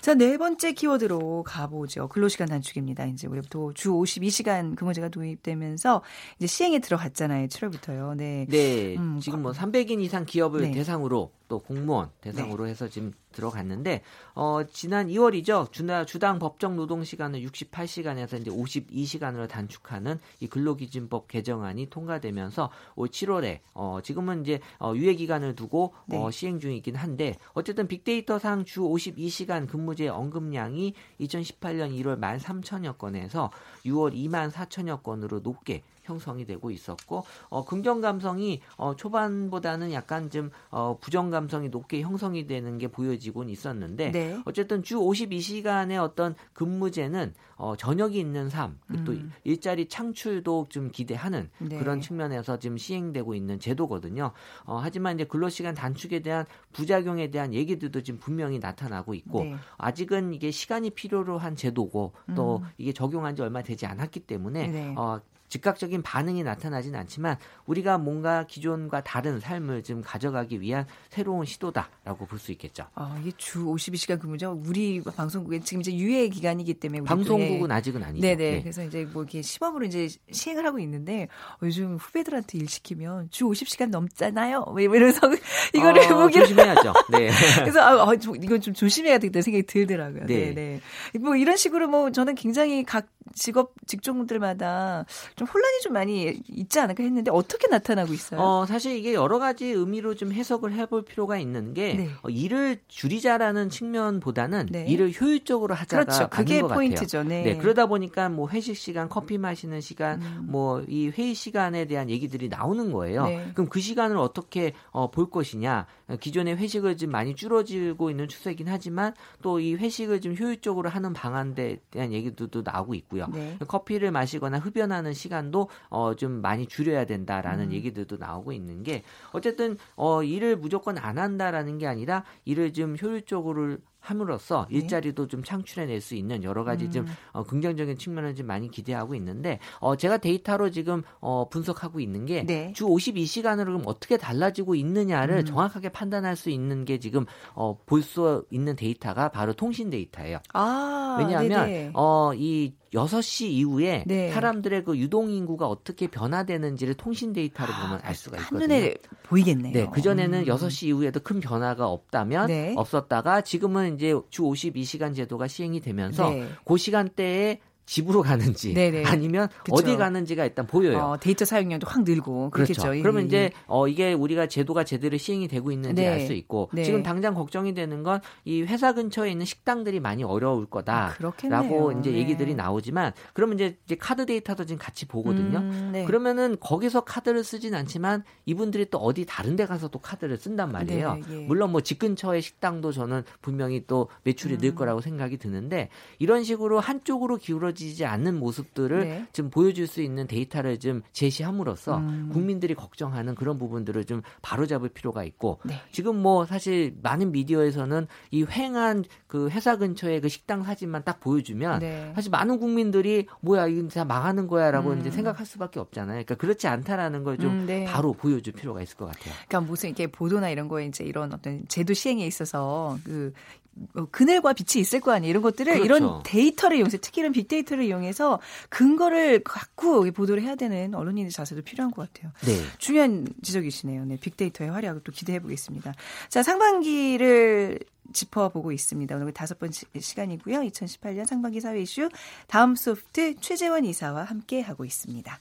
자, 0.00 0.14
네 0.14 0.36
번째 0.38 0.72
키워드로 0.72 1.42
가보죠. 1.44 2.08
근로시간 2.08 2.48
단축입니다. 2.48 3.06
이제 3.06 3.26
우리부터 3.26 3.72
주 3.74 3.90
52시간 3.92 4.76
근무제가 4.76 5.08
도입되면서 5.08 6.02
이제 6.38 6.46
시행에 6.46 6.78
들어갔잖아요. 6.78 7.48
7월부터요. 7.48 8.16
네. 8.16 8.46
네, 8.48 8.96
음, 8.96 9.18
지금 9.20 9.42
뭐 9.42 9.52
300인 9.52 10.00
이상 10.02 10.24
기업을 10.24 10.62
네. 10.62 10.70
대상으로 10.70 11.32
또 11.48 11.58
공무원 11.60 12.10
대상으로 12.20 12.66
해서 12.66 12.88
지금 12.88 13.12
들어갔는데 13.36 14.02
어 14.34 14.60
지난 14.72 15.08
2월이죠. 15.08 15.70
주나 15.70 16.04
주당 16.04 16.38
법정 16.38 16.74
노동 16.74 17.04
시간을 17.04 17.40
68시간에서 17.42 18.40
이제 18.40 18.50
52시간으로 18.50 19.48
단축하는 19.48 20.18
이 20.40 20.46
근로기준법 20.48 21.28
개정안이 21.28 21.88
통과되면서 21.90 22.70
올 22.96 23.08
7월에 23.08 23.60
어 23.74 24.00
지금은 24.02 24.42
이제 24.42 24.60
어 24.80 24.92
유예 24.96 25.14
기간을 25.14 25.54
두고 25.54 25.94
네. 26.06 26.16
어 26.16 26.30
시행 26.30 26.58
중이긴 26.58 26.96
한데 26.96 27.36
어쨌든 27.52 27.86
빅데이터 27.86 28.38
상 28.38 28.56
주 28.64 28.80
52시간 28.80 29.68
근무제 29.68 30.08
언급량이 30.08 30.94
2018년 31.20 31.92
1월 32.00 32.18
13,000여 32.18 32.98
건에서 32.98 33.50
6월 33.84 34.14
2만 34.14 34.50
4천여 34.50 35.02
건으로 35.02 35.40
높게 35.40 35.82
형성이 36.06 36.46
되고 36.46 36.70
있었고 36.70 37.24
어, 37.48 37.64
긍정 37.64 38.00
감성이 38.00 38.60
어, 38.76 38.94
초반보다는 38.96 39.92
약간 39.92 40.30
좀 40.30 40.50
어, 40.70 40.96
부정 41.00 41.30
감성이 41.30 41.68
높게 41.68 42.00
형성이 42.00 42.46
되는 42.46 42.78
게 42.78 42.88
보여지곤 42.88 43.48
있었는데 43.48 44.12
네. 44.12 44.40
어쨌든 44.44 44.82
주 44.82 44.96
52시간의 44.96 46.02
어떤 46.02 46.34
근무제는 46.52 47.34
어, 47.58 47.74
저녁이 47.74 48.18
있는 48.18 48.50
삶, 48.50 48.78
또 49.06 49.12
음. 49.12 49.32
일자리 49.44 49.88
창출도 49.88 50.66
좀 50.68 50.90
기대하는 50.90 51.48
네. 51.58 51.78
그런 51.78 52.02
측면에서 52.02 52.58
지금 52.58 52.76
시행되고 52.76 53.34
있는 53.34 53.58
제도거든요. 53.58 54.32
어, 54.64 54.78
하지만 54.82 55.14
이제 55.14 55.24
근로시간 55.24 55.74
단축에 55.74 56.20
대한 56.20 56.44
부작용에 56.72 57.30
대한 57.30 57.54
얘기들도 57.54 58.02
지금 58.02 58.20
분명히 58.20 58.58
나타나고 58.58 59.14
있고 59.14 59.44
네. 59.44 59.56
아직은 59.78 60.34
이게 60.34 60.50
시간이 60.50 60.90
필요로 60.90 61.38
한 61.38 61.56
제도고 61.56 62.12
또 62.34 62.58
음. 62.58 62.68
이게 62.76 62.92
적용한 62.92 63.36
지 63.36 63.42
얼마 63.42 63.62
되지 63.62 63.86
않았기 63.86 64.20
때문에 64.20 64.66
네. 64.68 64.94
어, 64.96 65.20
즉각적인 65.48 66.02
반응이 66.02 66.42
나타나진 66.42 66.94
않지만 66.94 67.36
우리가 67.66 67.98
뭔가 67.98 68.44
기존과 68.46 69.02
다른 69.02 69.40
삶을 69.40 69.82
좀 69.82 70.02
가져가기 70.02 70.60
위한 70.60 70.86
새로운 71.10 71.44
시도다라고 71.44 72.26
볼 72.26 72.36
수 72.38 72.52
있겠죠. 72.52 72.86
아, 72.94 73.18
이게 73.20 73.32
주 73.36 73.64
52시간 73.64 74.20
근무죠. 74.20 74.60
우리 74.66 75.00
방송국에 75.02 75.60
지금 75.60 75.80
이제 75.80 75.92
유예 75.92 76.28
기간이기 76.28 76.74
때문에 76.74 77.02
방송국은. 77.02 77.70
아직은 77.70 78.02
아니죠. 78.02 78.20
네네. 78.20 78.36
네. 78.36 78.60
그래서 78.62 78.84
이제 78.84 79.04
뭐 79.12 79.22
이렇게 79.22 79.42
시범으로 79.42 79.86
이제 79.86 80.08
시행을 80.30 80.64
하고 80.66 80.78
있는데 80.78 81.28
어, 81.54 81.58
요즘 81.66 81.96
후배들한테 81.96 82.58
일 82.58 82.68
시키면 82.68 83.28
주 83.30 83.44
50시간 83.46 83.88
넘잖아요. 83.90 84.64
뭐 84.66 84.80
이러면서 84.80 85.20
이거를 85.74 86.02
어, 86.12 86.22
보기로 86.22 86.44
조심해야죠. 86.46 86.92
네. 87.12 87.30
그래서 87.60 87.80
아, 87.80 88.10
아, 88.10 88.16
좀 88.16 88.36
이건 88.36 88.60
좀 88.60 88.74
조심해야 88.74 89.18
되겠다 89.18 89.40
생각이 89.42 89.64
들더라고요. 89.66 90.26
네. 90.26 90.54
네. 90.54 90.80
네. 91.12 91.18
뭐 91.18 91.36
이런 91.36 91.56
식으로 91.56 91.88
뭐 91.88 92.10
저는 92.12 92.34
굉장히 92.34 92.84
각 92.84 93.06
직업 93.34 93.72
직종들마다 93.86 95.04
좀 95.36 95.46
혼란이 95.46 95.80
좀 95.82 95.92
많이 95.92 96.40
있지 96.48 96.80
않을까 96.80 97.02
했는데 97.02 97.30
어떻게 97.30 97.68
나타나고 97.68 98.14
있어요? 98.14 98.40
어, 98.40 98.64
사실 98.66 98.96
이게 98.96 99.12
여러 99.12 99.38
가지 99.38 99.66
의미로 99.66 100.14
좀 100.14 100.32
해석을 100.32 100.72
해볼 100.72 101.04
필요가 101.04 101.36
있는 101.36 101.74
게 101.74 101.94
네. 101.94 102.10
어, 102.22 102.30
일을 102.30 102.78
줄이자라는 102.88 103.68
측면보다는 103.68 104.68
네. 104.70 104.86
일을 104.86 105.12
효율적으로 105.20 105.74
하자가 105.74 106.04
그렇죠. 106.04 106.28
그게 106.30 106.62
포인트죠. 106.62 107.18
같아요. 107.18 107.28
네. 107.44 107.58
그러다 107.58 107.84
보니까 107.84 108.30
뭐 108.30 108.48
회식 108.48 108.76
시간, 108.78 109.10
커피 109.10 109.36
마시는 109.36 109.82
시간, 109.82 110.22
음. 110.22 110.46
뭐이 110.48 111.08
회의 111.10 111.34
시간에 111.34 111.84
대한 111.84 112.08
얘기들이 112.08 112.48
나오는 112.48 112.90
거예요. 112.92 113.26
네. 113.26 113.50
그럼 113.52 113.68
그 113.68 113.78
시간을 113.80 114.16
어떻게 114.16 114.72
어, 114.90 115.10
볼 115.10 115.28
것이냐? 115.28 115.86
기존의 116.20 116.56
회식을 116.56 116.96
좀 116.96 117.10
많이 117.10 117.34
줄어들고 117.34 118.10
있는 118.10 118.28
추세긴 118.28 118.68
하지만 118.68 119.12
또 119.42 119.56
이 119.66 119.74
회식을 119.74 120.20
좀 120.20 120.36
효율적으로 120.36 120.88
하는 120.88 121.12
방안에 121.12 121.78
대한 121.90 122.12
얘기들도 122.12 122.62
나오고 122.64 122.94
있고요. 122.94 123.26
네. 123.32 123.56
커피를 123.66 124.10
마시거나 124.12 124.58
흡연하는 124.58 125.12
시간 125.12 125.25
도 125.50 125.68
어, 125.90 126.14
좀 126.14 126.40
많이 126.40 126.66
줄여야 126.66 127.04
된다라는 127.04 127.66
음. 127.66 127.72
얘기들도 127.72 128.16
나오고 128.16 128.52
있는 128.52 128.82
게 128.82 129.02
어쨌든 129.32 129.76
어, 129.94 130.22
일을 130.22 130.56
무조건 130.56 130.98
안 130.98 131.18
한다라는 131.18 131.78
게 131.78 131.86
아니라 131.86 132.24
일을 132.44 132.72
좀 132.72 132.96
효율적으로 133.00 133.78
함으로써 134.06 134.66
네. 134.70 134.78
일자리도 134.78 135.26
좀 135.26 135.42
창출해낼 135.42 136.00
수 136.00 136.14
있는 136.14 136.44
여러 136.44 136.62
가지 136.62 136.90
좀 136.90 137.02
음. 137.02 137.12
어, 137.32 137.42
긍정적인 137.42 137.98
측면을 137.98 138.34
좀 138.36 138.46
많이 138.46 138.70
기대하고 138.70 139.16
있는데 139.16 139.58
어, 139.80 139.96
제가 139.96 140.18
데이터로 140.18 140.70
지금 140.70 141.02
어, 141.20 141.48
분석하고 141.48 141.98
있는 141.98 142.24
게 142.24 142.44
네. 142.44 142.72
주 142.72 142.86
52시간으로 142.86 143.64
그럼 143.64 143.82
어떻게 143.86 144.16
달라지고 144.16 144.76
있느냐를 144.76 145.38
음. 145.38 145.44
정확하게 145.44 145.88
판단할 145.88 146.36
수 146.36 146.50
있는 146.50 146.84
게 146.84 146.98
지금 146.98 147.26
어, 147.54 147.76
볼 147.84 148.06
수 148.06 148.44
있는 148.50 148.76
데이터가 148.76 149.30
바로 149.30 149.52
통신 149.52 149.90
데이터예요. 149.90 150.38
아, 150.52 151.16
왜냐하면 151.18 151.66
네네. 151.66 151.90
어, 151.94 152.30
이 152.34 152.72
6시 152.96 153.46
이후에 153.50 154.04
네. 154.06 154.30
사람들의 154.30 154.84
그 154.84 154.96
유동 154.96 155.30
인구가 155.30 155.66
어떻게 155.66 156.06
변화되는지를 156.06 156.94
통신 156.94 157.32
데이터로 157.32 157.72
보면 157.72 158.00
알 158.02 158.14
수가 158.14 158.38
있거든요. 158.38 158.74
한눈에 158.74 158.94
보이겠네요. 159.22 159.72
네, 159.72 159.86
그 159.92 160.00
전에는 160.00 160.40
음. 160.40 160.44
6시 160.44 160.86
이후에도 160.88 161.20
큰 161.20 161.40
변화가 161.40 161.86
없다면 161.86 162.46
네. 162.48 162.74
없었다가 162.76 163.42
지금은 163.42 163.96
이제 163.96 164.14
주 164.30 164.42
52시간 164.42 165.14
제도가 165.14 165.46
시행이 165.46 165.80
되면서 165.80 166.30
네. 166.30 166.48
그 166.64 166.76
시간대에 166.76 167.60
집으로 167.86 168.22
가는지 168.22 168.74
네네. 168.74 169.04
아니면 169.06 169.48
그쵸. 169.64 169.74
어디 169.76 169.96
가는지가 169.96 170.44
일단 170.44 170.66
보여요. 170.66 170.98
어, 170.98 171.18
데이터 171.18 171.44
사용량도 171.44 171.86
확 171.86 172.02
늘고 172.04 172.50
그렇죠. 172.50 172.74
그렇겠죠. 172.74 173.02
그러면 173.02 173.22
예, 173.22 173.26
이제 173.26 173.38
예. 173.38 173.50
어 173.66 173.88
이게 173.88 174.12
우리가 174.12 174.46
제도가 174.46 174.84
제대로 174.84 175.16
시행이 175.16 175.48
되고 175.48 175.72
있는지 175.72 176.02
네. 176.02 176.08
알수 176.08 176.32
있고 176.34 176.68
네. 176.72 176.84
지금 176.84 177.02
당장 177.02 177.34
걱정이 177.34 177.72
되는 177.74 178.02
건 178.02 178.20
이 178.44 178.62
회사 178.62 178.92
근처에 178.92 179.30
있는 179.30 179.44
식당들이 179.46 180.00
많이 180.00 180.22
어려울 180.22 180.66
거다. 180.66 181.06
아, 181.06 181.08
그렇겠네요. 181.10 181.60
라고 181.62 181.92
이제 181.92 182.10
네. 182.10 182.18
얘기들이 182.18 182.54
나오지만 182.54 183.12
그러면 183.32 183.56
이제, 183.56 183.78
이제 183.84 183.96
카드 183.96 184.26
데이터도 184.26 184.64
지금 184.64 184.78
같이 184.78 185.06
보거든요. 185.06 185.58
음, 185.58 185.90
네. 185.92 186.04
그러면은 186.04 186.56
거기서 186.60 187.02
카드를 187.02 187.44
쓰진 187.44 187.74
않지만 187.74 188.24
이분들이 188.44 188.90
또 188.90 188.98
어디 188.98 189.24
다른 189.26 189.56
데 189.56 189.66
가서 189.66 189.88
또 189.88 189.98
카드를 189.98 190.36
쓴단 190.38 190.70
말이에요. 190.72 191.14
네, 191.14 191.22
예. 191.30 191.46
물론 191.46 191.72
뭐 191.72 191.80
집 191.80 191.98
근처의 191.98 192.42
식당도 192.42 192.90
저는 192.92 193.22
분명히 193.40 193.84
또 193.86 194.08
매출이 194.24 194.58
늘 194.58 194.70
음. 194.70 194.74
거라고 194.74 195.00
생각이 195.00 195.36
드는데 195.38 195.88
이런 196.18 196.42
식으로 196.44 196.80
한쪽으로 196.80 197.36
기울어 197.36 197.72
지지 197.76 198.04
않는 198.04 198.38
모습들을 198.38 199.00
네. 199.00 199.26
좀 199.32 199.50
보여줄 199.50 199.86
수 199.86 200.02
있는 200.02 200.26
데이터를 200.26 200.78
좀 200.78 201.02
제시함으로써 201.12 201.98
음. 201.98 202.30
국민들이 202.32 202.74
걱정하는 202.74 203.34
그런 203.34 203.58
부분들을 203.58 204.04
좀 204.04 204.22
바로잡을 204.42 204.88
필요가 204.88 205.22
있고 205.24 205.60
네. 205.64 205.80
지금 205.92 206.20
뭐 206.20 206.44
사실 206.44 206.96
많은 207.02 207.32
미디어에서는 207.32 208.06
이 208.30 208.44
횡한 208.44 209.04
그 209.26 209.48
회사 209.50 209.76
근처의 209.76 210.20
그 210.20 210.28
식당 210.28 210.64
사진만 210.64 211.04
딱 211.04 211.20
보여주면 211.20 211.80
네. 211.80 212.12
사실 212.14 212.30
많은 212.30 212.58
국민들이 212.58 213.26
뭐야 213.40 213.66
이건 213.68 213.88
다 213.88 214.04
망하는 214.04 214.46
거야라고 214.46 214.90
음. 214.90 215.00
이제 215.00 215.10
생각할 215.10 215.46
수밖에 215.46 215.78
없잖아요. 215.78 216.24
그러니까 216.24 216.34
그렇지 216.34 216.66
않다라는 216.66 217.24
걸좀 217.24 217.50
음, 217.50 217.66
네. 217.66 217.84
바로 217.84 218.12
보여줄 218.12 218.54
필요가 218.54 218.82
있을 218.82 218.96
것 218.96 219.06
같아요. 219.06 219.34
그러니까 219.48 219.60
무슨 219.60 219.90
이렇게 219.90 220.06
보도나 220.06 220.50
이런 220.50 220.68
거에 220.68 220.86
이제 220.86 221.04
이런 221.04 221.32
어떤 221.32 221.64
제도 221.68 221.94
시행에 221.94 222.26
있어서 222.26 222.98
그 223.04 223.26
어, 223.26 223.65
그늘과 224.10 224.52
빛이 224.52 224.80
있을 224.80 225.00
거 225.00 225.12
아니에요. 225.12 225.30
이런 225.30 225.42
것들을 225.42 225.72
그렇죠. 225.80 225.84
이런 225.84 226.22
데이터를 226.22 226.78
이용해서 226.78 226.98
특히 227.00 227.20
이런 227.20 227.32
빅데이터를 227.32 227.84
이용해서 227.84 228.40
근거를 228.68 229.42
갖고 229.44 230.10
보도를 230.10 230.42
해야 230.42 230.54
되는 230.54 230.94
언론인의 230.94 231.30
자세도 231.30 231.62
필요한 231.62 231.90
것 231.90 232.12
같아요. 232.12 232.32
네. 232.46 232.58
중요한 232.78 233.26
지적이시네요. 233.42 234.04
네, 234.06 234.16
빅데이터의 234.16 234.70
활약을 234.70 235.02
또 235.04 235.12
기대해 235.12 235.40
보겠습니다. 235.40 235.94
자, 236.28 236.42
상반기를 236.42 237.78
짚어보고 238.12 238.72
있습니다. 238.72 239.16
오늘 239.16 239.32
다섯 239.32 239.58
번째 239.58 239.86
시간이고요. 239.98 240.60
2018년 240.60 241.26
상반기 241.26 241.60
사회 241.60 241.80
이슈 241.80 242.08
다음 242.46 242.76
소프트 242.76 243.36
최재원 243.40 243.84
이사와 243.84 244.24
함께 244.24 244.60
하고 244.60 244.84
있습니다. 244.84 245.38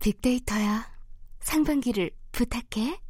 빅데이터야. 0.00 0.86
상반기를 1.40 2.10
부탁해. 2.32 3.00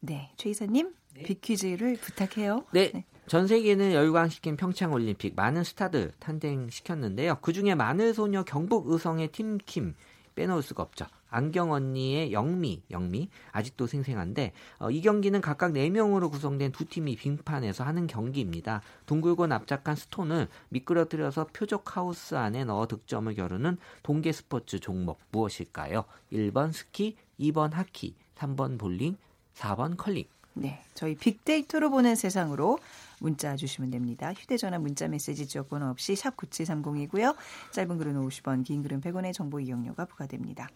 네, 0.00 0.32
최 0.36 0.50
이사님 0.50 0.94
빅퀴즈를 1.14 1.96
부탁해요. 1.96 2.66
네. 2.72 3.04
전 3.26 3.46
세계는 3.46 3.92
열광시킨 3.92 4.56
평창 4.56 4.92
올림픽 4.92 5.34
많은 5.34 5.64
스타들 5.64 6.12
탄생시켰는데요. 6.20 7.36
그중에 7.40 7.74
마늘소녀 7.74 8.44
경북 8.44 8.88
의성의 8.88 9.32
팀킴 9.32 9.94
빼놓을 10.34 10.62
수가 10.62 10.82
없죠. 10.82 11.06
안경 11.28 11.72
언니의 11.72 12.32
영미, 12.32 12.82
영미 12.90 13.28
아직도 13.52 13.86
생생한데 13.86 14.52
어, 14.78 14.90
이 14.90 15.00
경기는 15.00 15.40
각각 15.40 15.72
4명으로 15.72 16.30
구성된 16.30 16.72
두 16.72 16.84
팀이 16.84 17.16
빙판에서 17.16 17.84
하는 17.84 18.06
경기입니다. 18.06 18.82
둥글고 19.06 19.46
납작한 19.46 19.96
스톤을 19.96 20.48
미끄러뜨려서 20.68 21.48
표적 21.52 21.96
하우스 21.96 22.34
안에 22.34 22.64
넣어 22.64 22.86
득점을 22.86 23.34
겨루는 23.34 23.78
동계 24.02 24.32
스포츠 24.32 24.80
종목 24.80 25.18
무엇일까요? 25.30 26.04
1번 26.32 26.72
스키, 26.72 27.16
2번 27.40 27.72
하키, 27.72 28.14
3번 28.36 28.78
볼링, 28.78 29.16
4번 29.54 29.96
컬링. 29.96 30.24
네, 30.58 30.82
저희 30.94 31.14
빅데이터로 31.14 31.90
보는 31.90 32.14
세상으로 32.14 32.78
문자 33.20 33.56
주시면 33.56 33.90
됩니다. 33.90 34.32
휴대전화 34.32 34.78
문자 34.78 35.06
메시지 35.06 35.46
지역 35.46 35.68
번호 35.68 35.86
없이 35.88 36.16
샵 36.16 36.34
9730이고요. 36.36 37.36
짧은 37.72 37.98
글은 37.98 38.14
50원, 38.14 38.64
긴 38.64 38.82
글은 38.82 39.02
100원의 39.02 39.34
정보 39.34 39.60
이용료가 39.60 40.06
부과됩니다. 40.06 40.68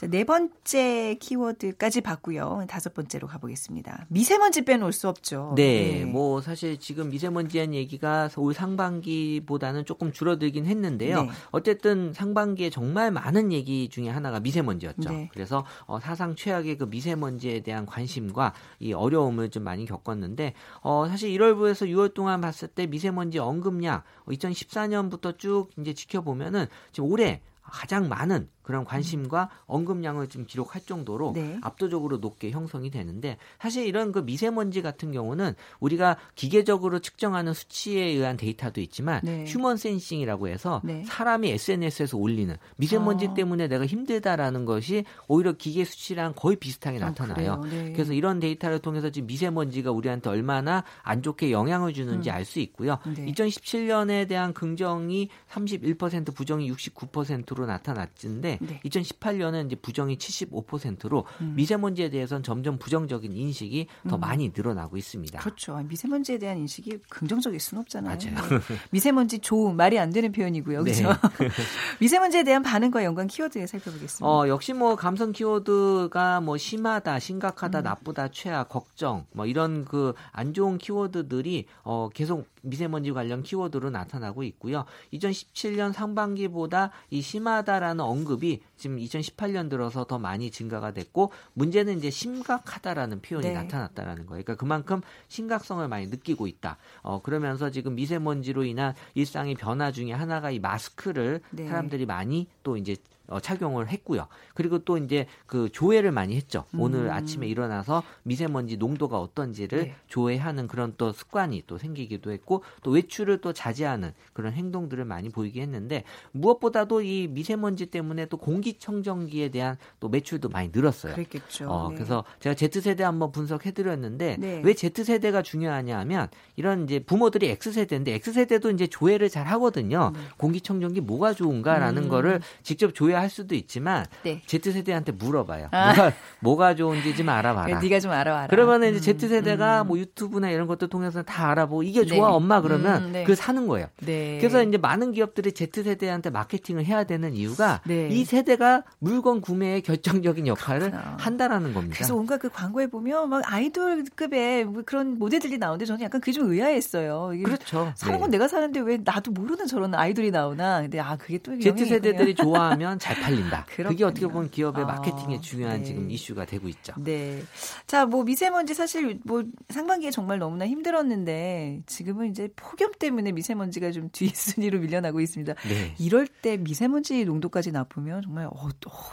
자, 0.00 0.06
네 0.06 0.24
번째 0.24 1.18
키워드까지 1.20 2.00
봤고요. 2.00 2.64
다섯 2.70 2.94
번째로 2.94 3.28
가보겠습니다. 3.28 4.06
미세먼지 4.08 4.64
빼놓을 4.64 4.94
수 4.94 5.10
없죠. 5.10 5.52
네, 5.56 6.06
뭐 6.06 6.40
사실 6.40 6.78
지금 6.78 7.10
미세먼지한 7.10 7.74
얘기가 7.74 8.30
올 8.38 8.54
상반기보다는 8.54 9.84
조금 9.84 10.10
줄어들긴 10.10 10.64
했는데요. 10.64 11.24
네. 11.24 11.30
어쨌든 11.50 12.14
상반기에 12.14 12.70
정말 12.70 13.10
많은 13.10 13.52
얘기 13.52 13.90
중에 13.90 14.08
하나가 14.08 14.40
미세먼지였죠. 14.40 15.10
네. 15.10 15.28
그래서 15.34 15.66
어, 15.84 16.00
사상 16.00 16.34
최악의 16.34 16.78
그 16.78 16.84
미세먼지에 16.84 17.60
대한 17.60 17.84
관심과 17.84 18.54
이 18.78 18.94
어려움을 18.94 19.50
좀 19.50 19.64
많이 19.64 19.84
겪었는데 19.84 20.54
어, 20.80 21.08
사실 21.08 21.28
1월부에서 21.28 21.86
6월 21.86 22.14
동안 22.14 22.40
봤을 22.40 22.68
때 22.68 22.86
미세먼지 22.86 23.38
언급량 23.38 24.02
2014년부터 24.28 25.36
쭉 25.36 25.68
이제 25.78 25.92
지켜보면은 25.92 26.68
지금 26.90 27.10
올해 27.10 27.42
가장 27.70 28.08
많은 28.08 28.48
그런 28.62 28.84
관심과 28.84 29.48
언급량을 29.66 30.28
좀 30.28 30.44
기록할 30.46 30.82
정도로 30.82 31.32
네. 31.34 31.58
압도적으로 31.62 32.18
높게 32.18 32.50
형성이 32.50 32.90
되는데 32.90 33.36
사실 33.58 33.86
이런 33.86 34.12
그 34.12 34.20
미세먼지 34.20 34.82
같은 34.82 35.12
경우는 35.12 35.54
우리가 35.80 36.16
기계적으로 36.34 36.98
측정하는 36.98 37.52
수치에 37.52 38.02
의한 38.04 38.36
데이터도 38.36 38.80
있지만 38.82 39.20
네. 39.24 39.44
human 39.46 39.76
sensing이라고 39.76 40.48
해서 40.48 40.80
네. 40.84 41.04
사람이 41.06 41.50
SNS에서 41.50 42.16
올리는 42.16 42.56
미세먼지 42.76 43.28
아. 43.28 43.34
때문에 43.34 43.68
내가 43.68 43.86
힘들다라는 43.86 44.64
것이 44.64 45.04
오히려 45.28 45.52
기계 45.52 45.84
수치랑 45.84 46.34
거의 46.36 46.56
비슷하게 46.56 46.98
아, 46.98 47.06
나타나요. 47.06 47.62
네. 47.64 47.92
그래서 47.92 48.12
이런 48.12 48.40
데이터를 48.40 48.80
통해서 48.80 49.10
지금 49.10 49.26
미세먼지가 49.26 49.90
우리한테 49.90 50.30
얼마나 50.30 50.84
안 51.02 51.22
좋게 51.22 51.50
영향을 51.50 51.92
주는지 51.92 52.30
음. 52.30 52.34
알수 52.34 52.60
있고요. 52.60 52.98
네. 53.16 53.26
2017년에 53.32 54.28
대한 54.28 54.52
긍정이 54.52 55.28
31% 55.50 56.34
부정이 56.34 56.70
69%로 56.72 57.66
나타났는데 57.66 58.49
네. 58.60 58.80
2018년은 58.84 59.66
이제 59.66 59.76
부정이 59.76 60.16
75%로 60.16 61.24
음. 61.40 61.54
미세먼지에 61.56 62.10
대해서는 62.10 62.42
점점 62.42 62.78
부정적인 62.78 63.32
인식이 63.32 63.86
더 64.08 64.16
음. 64.16 64.20
많이 64.20 64.52
늘어나고 64.54 64.96
있습니다. 64.96 65.38
그렇죠. 65.40 65.76
미세먼지에 65.76 66.38
대한 66.38 66.58
인식이 66.58 66.98
긍정적일 67.08 67.60
수는 67.60 67.82
없잖아요. 67.82 68.16
맞아요. 68.16 68.48
네. 68.48 68.76
미세먼지 68.90 69.38
좋음 69.38 69.76
말이 69.76 69.98
안 69.98 70.10
되는 70.10 70.32
표현이고요. 70.32 70.82
네. 70.84 70.92
그렇죠. 70.92 71.20
미세먼지에 72.00 72.44
대한 72.44 72.62
반응과 72.62 73.04
연관 73.04 73.26
키워드 73.26 73.66
살펴보겠습니다. 73.66 74.26
어, 74.26 74.48
역시 74.48 74.72
뭐 74.72 74.96
감성 74.96 75.32
키워드가 75.32 76.40
뭐 76.40 76.56
심하다, 76.56 77.18
심각하다, 77.18 77.80
음. 77.80 77.84
나쁘다, 77.84 78.28
최악, 78.28 78.68
걱정 78.68 79.26
뭐 79.32 79.46
이런 79.46 79.84
그 79.84 80.14
안 80.32 80.54
좋은 80.54 80.78
키워드들이 80.78 81.66
어, 81.82 82.08
계속 82.12 82.46
미세먼지 82.62 83.12
관련 83.12 83.42
키워드로 83.42 83.90
나타나고 83.90 84.42
있고요. 84.44 84.84
2017년 85.12 85.92
상반기보다 85.92 86.90
이 87.10 87.20
심하다라는 87.20 88.04
언급이 88.04 88.60
지금 88.76 88.98
2018년 88.98 89.68
들어서 89.68 90.04
더 90.04 90.18
많이 90.18 90.50
증가가 90.50 90.92
됐고 90.92 91.32
문제는 91.54 91.98
이제 91.98 92.10
심각하다라는 92.10 93.22
표현이 93.22 93.48
네. 93.48 93.54
나타났다라는 93.54 94.26
거예요. 94.26 94.42
그러니까 94.42 94.56
그만큼 94.56 95.00
심각성을 95.28 95.86
많이 95.88 96.06
느끼고 96.06 96.46
있다. 96.46 96.76
어, 97.02 97.20
그러면서 97.22 97.70
지금 97.70 97.94
미세먼지로 97.94 98.64
인한 98.64 98.94
일상의 99.14 99.54
변화 99.54 99.92
중에 99.92 100.12
하나가 100.12 100.50
이 100.50 100.58
마스크를 100.58 101.40
네. 101.50 101.66
사람들이 101.66 102.06
많이 102.06 102.48
또 102.62 102.76
이제 102.76 102.96
어, 103.30 103.38
착용을 103.38 103.88
했고요. 103.88 104.26
그리고 104.54 104.80
또 104.80 104.98
이제 104.98 105.26
그 105.46 105.70
조회를 105.70 106.10
많이 106.10 106.36
했죠. 106.36 106.64
음. 106.74 106.80
오늘 106.80 107.10
아침에 107.10 107.46
일어나서 107.46 108.02
미세먼지 108.24 108.76
농도가 108.76 109.20
어떤지를 109.20 109.84
네. 109.84 109.94
조회하는 110.08 110.66
그런 110.66 110.94
또 110.98 111.12
습관이 111.12 111.62
또 111.66 111.78
생기기도 111.78 112.32
했고 112.32 112.64
또 112.82 112.90
외출을 112.90 113.40
또 113.40 113.52
자제하는 113.52 114.12
그런 114.32 114.52
행동들을 114.52 115.04
많이 115.04 115.28
보이게 115.28 115.62
했는데 115.62 116.02
무엇보다도 116.32 117.02
이 117.02 117.28
미세먼지 117.28 117.86
때문에 117.86 118.26
또 118.26 118.36
공기청정기에 118.36 119.50
대한 119.50 119.76
또 120.00 120.08
매출도 120.08 120.48
많이 120.48 120.70
늘었어요. 120.72 121.14
그랬겠죠. 121.14 121.70
어, 121.70 121.88
네. 121.90 121.94
그래서 121.94 122.24
제가 122.40 122.54
Z세대 122.54 123.04
한번 123.04 123.30
분석해 123.30 123.70
드렸는데 123.70 124.36
네. 124.40 124.60
왜 124.64 124.74
Z세대가 124.74 125.42
중요하냐 125.42 125.98
하면 126.00 126.28
이런 126.56 126.84
이제 126.84 126.98
부모들이 126.98 127.48
X세대인데 127.50 128.14
X세대도 128.14 128.72
이제 128.72 128.88
조회를 128.88 129.28
잘 129.28 129.46
하거든요. 129.46 130.12
공기청정기 130.36 131.00
뭐가 131.02 131.32
좋은가라는 131.32 132.02
네. 132.02 132.08
음. 132.08 132.10
거를 132.10 132.40
직접 132.64 132.92
조회 132.92 133.19
할 133.20 133.30
수도 133.30 133.54
있지만 133.54 134.06
네. 134.22 134.42
Z세대한테 134.46 135.12
물어봐요. 135.12 135.68
아. 135.72 135.86
뭐가, 135.94 136.12
뭐가 136.40 136.74
좋은지 136.74 137.14
좀 137.14 137.28
알아봐라. 137.28 137.66
그래, 137.66 137.78
네가 137.88 138.00
좀 138.00 138.10
알아와라. 138.10 138.48
그러면 138.48 138.82
이제 138.94 139.12
음, 139.12 139.18
Z세대가 139.18 139.82
음. 139.82 139.86
뭐 139.88 139.98
유튜브나 139.98 140.50
이런 140.50 140.66
것도 140.66 140.88
통해서 140.88 141.22
다 141.22 141.50
알아보고 141.50 141.82
이게 141.82 142.00
네. 142.00 142.06
좋아 142.06 142.30
엄마 142.30 142.60
그러면 142.60 143.04
음, 143.04 143.12
네. 143.12 143.22
그걸 143.22 143.36
사는 143.36 143.66
거예요. 143.66 143.86
네. 144.00 144.38
그래서 144.40 144.62
이제 144.62 144.78
많은 144.78 145.12
기업들이 145.12 145.52
Z세대한테 145.52 146.30
마케팅을 146.30 146.84
해야 146.84 147.04
되는 147.04 147.34
이유가 147.34 147.80
네. 147.84 148.08
이 148.10 148.24
세대가 148.24 148.82
물건 148.98 149.40
구매에 149.40 149.80
결정적인 149.80 150.46
역할을 150.46 150.90
그렇구나. 150.90 151.16
한다라는 151.20 151.74
겁니다. 151.74 151.94
그래서 151.96 152.14
온갖 152.16 152.38
그 152.38 152.48
광고에 152.48 152.86
보면 152.86 153.28
막 153.28 153.42
아이돌급의 153.52 154.64
뭐 154.64 154.82
그런 154.86 155.18
모델들이 155.18 155.58
나오는데 155.58 155.84
저는 155.84 156.00
약간 156.02 156.20
그게 156.20 156.32
좀 156.32 156.50
의아했어요. 156.50 157.32
그렇죠. 157.44 157.92
사는 157.96 158.14
네. 158.14 158.20
건 158.20 158.30
내가 158.30 158.48
사는데 158.48 158.80
왜 158.80 158.98
나도 159.02 159.30
모르는 159.32 159.66
저런 159.66 159.94
아이돌이 159.94 160.30
나오나. 160.30 160.80
근데 160.82 160.98
아 161.00 161.16
그게 161.16 161.38
또 161.38 161.58
Z세대들이. 161.58 162.34
좋아하면 162.34 162.98
잘 163.14 163.22
팔린다. 163.22 163.64
그게 163.64 163.76
그렇군요. 163.76 164.06
어떻게 164.06 164.26
보면 164.26 164.50
기업의 164.50 164.84
아, 164.84 164.86
마케팅에 164.86 165.40
중요한 165.40 165.78
네. 165.78 165.84
지금 165.84 166.10
이슈가 166.10 166.44
되고 166.44 166.68
있죠. 166.68 166.92
네. 166.98 167.42
자, 167.86 168.06
뭐 168.06 168.22
미세먼지 168.22 168.74
사실 168.74 169.18
뭐 169.24 169.42
상반기에 169.68 170.10
정말 170.10 170.38
너무나 170.38 170.66
힘들었는데 170.66 171.82
지금은 171.86 172.30
이제 172.30 172.48
폭염 172.54 172.92
때문에 172.98 173.32
미세먼지가 173.32 173.90
좀 173.90 174.08
뒷순위로 174.12 174.78
밀려나고 174.78 175.20
있습니다. 175.20 175.54
네. 175.54 175.94
이럴 175.98 176.26
때 176.26 176.56
미세먼지 176.56 177.24
농도까지 177.24 177.72
나쁘면 177.72 178.22
정말 178.22 178.46
어, 178.46 178.50
어, 178.50 178.68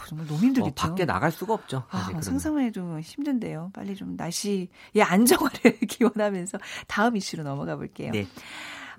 정말 0.08 0.28
너무 0.28 0.40
힘들겠죠. 0.40 0.86
어, 0.86 0.90
밖에 0.90 1.06
나갈 1.06 1.32
수가 1.32 1.54
없죠. 1.54 1.84
아. 1.90 2.12
상상만 2.22 2.64
해도 2.66 3.00
힘든데요. 3.00 3.72
빨리 3.74 3.96
좀 3.96 4.16
날씨의 4.16 4.68
안정화를 5.02 5.80
기원하면서 5.88 6.60
다음 6.88 7.16
이슈로 7.16 7.44
넘어가 7.44 7.76
볼게요. 7.76 8.12
네. 8.12 8.28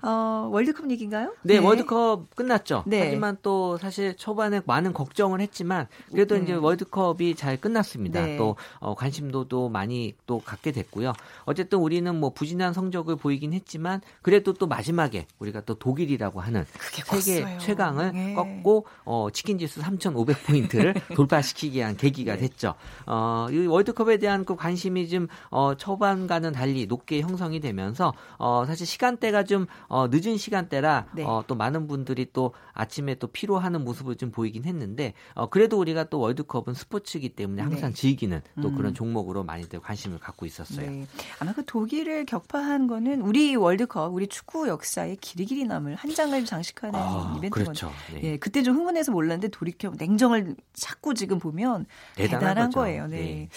어, 0.02 0.48
월드컵 0.52 0.90
얘기인가요? 0.90 1.34
네, 1.42 1.58
월드컵 1.58 2.34
끝났죠. 2.36 2.84
네. 2.86 3.04
하지만 3.04 3.38
또 3.42 3.78
사실 3.78 4.14
초반에 4.16 4.60
많은 4.64 4.92
걱정을 4.92 5.40
했지만 5.40 5.86
그래도 6.10 6.36
네. 6.36 6.42
이제 6.42 6.54
월드컵이 6.54 7.34
잘 7.34 7.56
끝났습니다. 7.56 8.24
네. 8.24 8.36
또 8.36 8.56
어, 8.78 8.94
관심도도 8.94 9.70
많이 9.70 10.14
또 10.26 10.40
갖게 10.40 10.70
됐고요. 10.70 11.12
어쨌든 11.44 11.78
우리는 11.78 12.14
뭐 12.14 12.30
부진한 12.30 12.72
성적을 12.72 13.16
보이긴 13.16 13.52
했지만 13.54 14.00
그래도 14.22 14.52
또 14.52 14.66
마지막에 14.66 15.26
우리가 15.38 15.62
또 15.62 15.74
독일이라고 15.74 16.40
하는 16.40 16.64
그게 16.78 17.02
세계 17.02 17.42
컸어요. 17.42 17.58
최강을 17.58 18.12
네. 18.12 18.34
꺾고 18.34 18.86
어, 19.04 19.28
치킨 19.32 19.58
지수 19.58 19.80
3,500포인트를 19.80 20.94
돌파시키게 21.16 21.78
위한 21.78 21.96
계기가 21.96 22.34
네. 22.34 22.40
됐죠. 22.40 22.74
어, 23.06 23.46
이 23.50 23.66
월드컵에 23.66 24.18
대한 24.18 24.44
그 24.44 24.56
관심이 24.56 25.08
좀 25.08 25.28
어, 25.50 25.74
초반과는 25.74 26.52
달리 26.52 26.86
높게 26.86 27.20
형성이 27.20 27.60
되면서 27.60 28.12
어, 28.36 28.64
사실 28.66 28.86
시간대가 28.86 29.44
좀 29.44 29.66
어, 29.88 30.06
늦은 30.08 30.36
시간대라 30.36 31.06
네. 31.14 31.24
어, 31.24 31.42
또 31.46 31.54
많은 31.54 31.86
분들이 31.86 32.26
또 32.32 32.52
아침에 32.72 33.14
또 33.16 33.26
피로하는 33.26 33.84
모습을 33.84 34.16
좀 34.16 34.30
보이긴 34.30 34.64
했는데 34.64 35.14
어, 35.34 35.48
그래도 35.48 35.78
우리가 35.78 36.04
또 36.04 36.20
월드컵은 36.20 36.74
스포츠이기 36.74 37.30
때문에 37.30 37.62
항상 37.62 37.90
네. 37.90 37.94
즐기는 37.94 38.40
또 38.62 38.68
음. 38.68 38.74
그런 38.76 38.94
종목으로 38.94 39.44
많이들 39.44 39.80
관심을 39.80 40.18
갖고 40.18 40.46
있었어요. 40.46 40.90
네. 40.90 41.06
아마 41.40 41.52
그 41.52 41.64
독일을 41.64 42.26
격파한 42.26 42.86
거는 42.86 43.22
우리 43.22 43.56
월드컵, 43.56 44.14
우리 44.14 44.26
축구 44.26 44.68
역사에 44.68 45.16
길이 45.20 45.46
길이 45.46 45.64
남을 45.64 45.94
한 45.94 46.14
장을 46.14 46.44
장식하는 46.44 46.98
아, 46.98 47.34
이벤트건 47.38 47.64
그렇죠. 47.64 47.90
네. 48.12 48.20
예, 48.22 48.36
그때 48.36 48.62
좀 48.62 48.76
흥분해서 48.76 49.12
몰랐는데 49.12 49.48
돌이켜 49.48 49.90
냉정을 49.96 50.56
찾고 50.74 51.14
지금 51.14 51.38
보면 51.38 51.86
대단한 52.14 52.40
대단한. 52.40 52.70
거예요. 52.70 53.06
네. 53.06 53.16
네. 53.16 53.48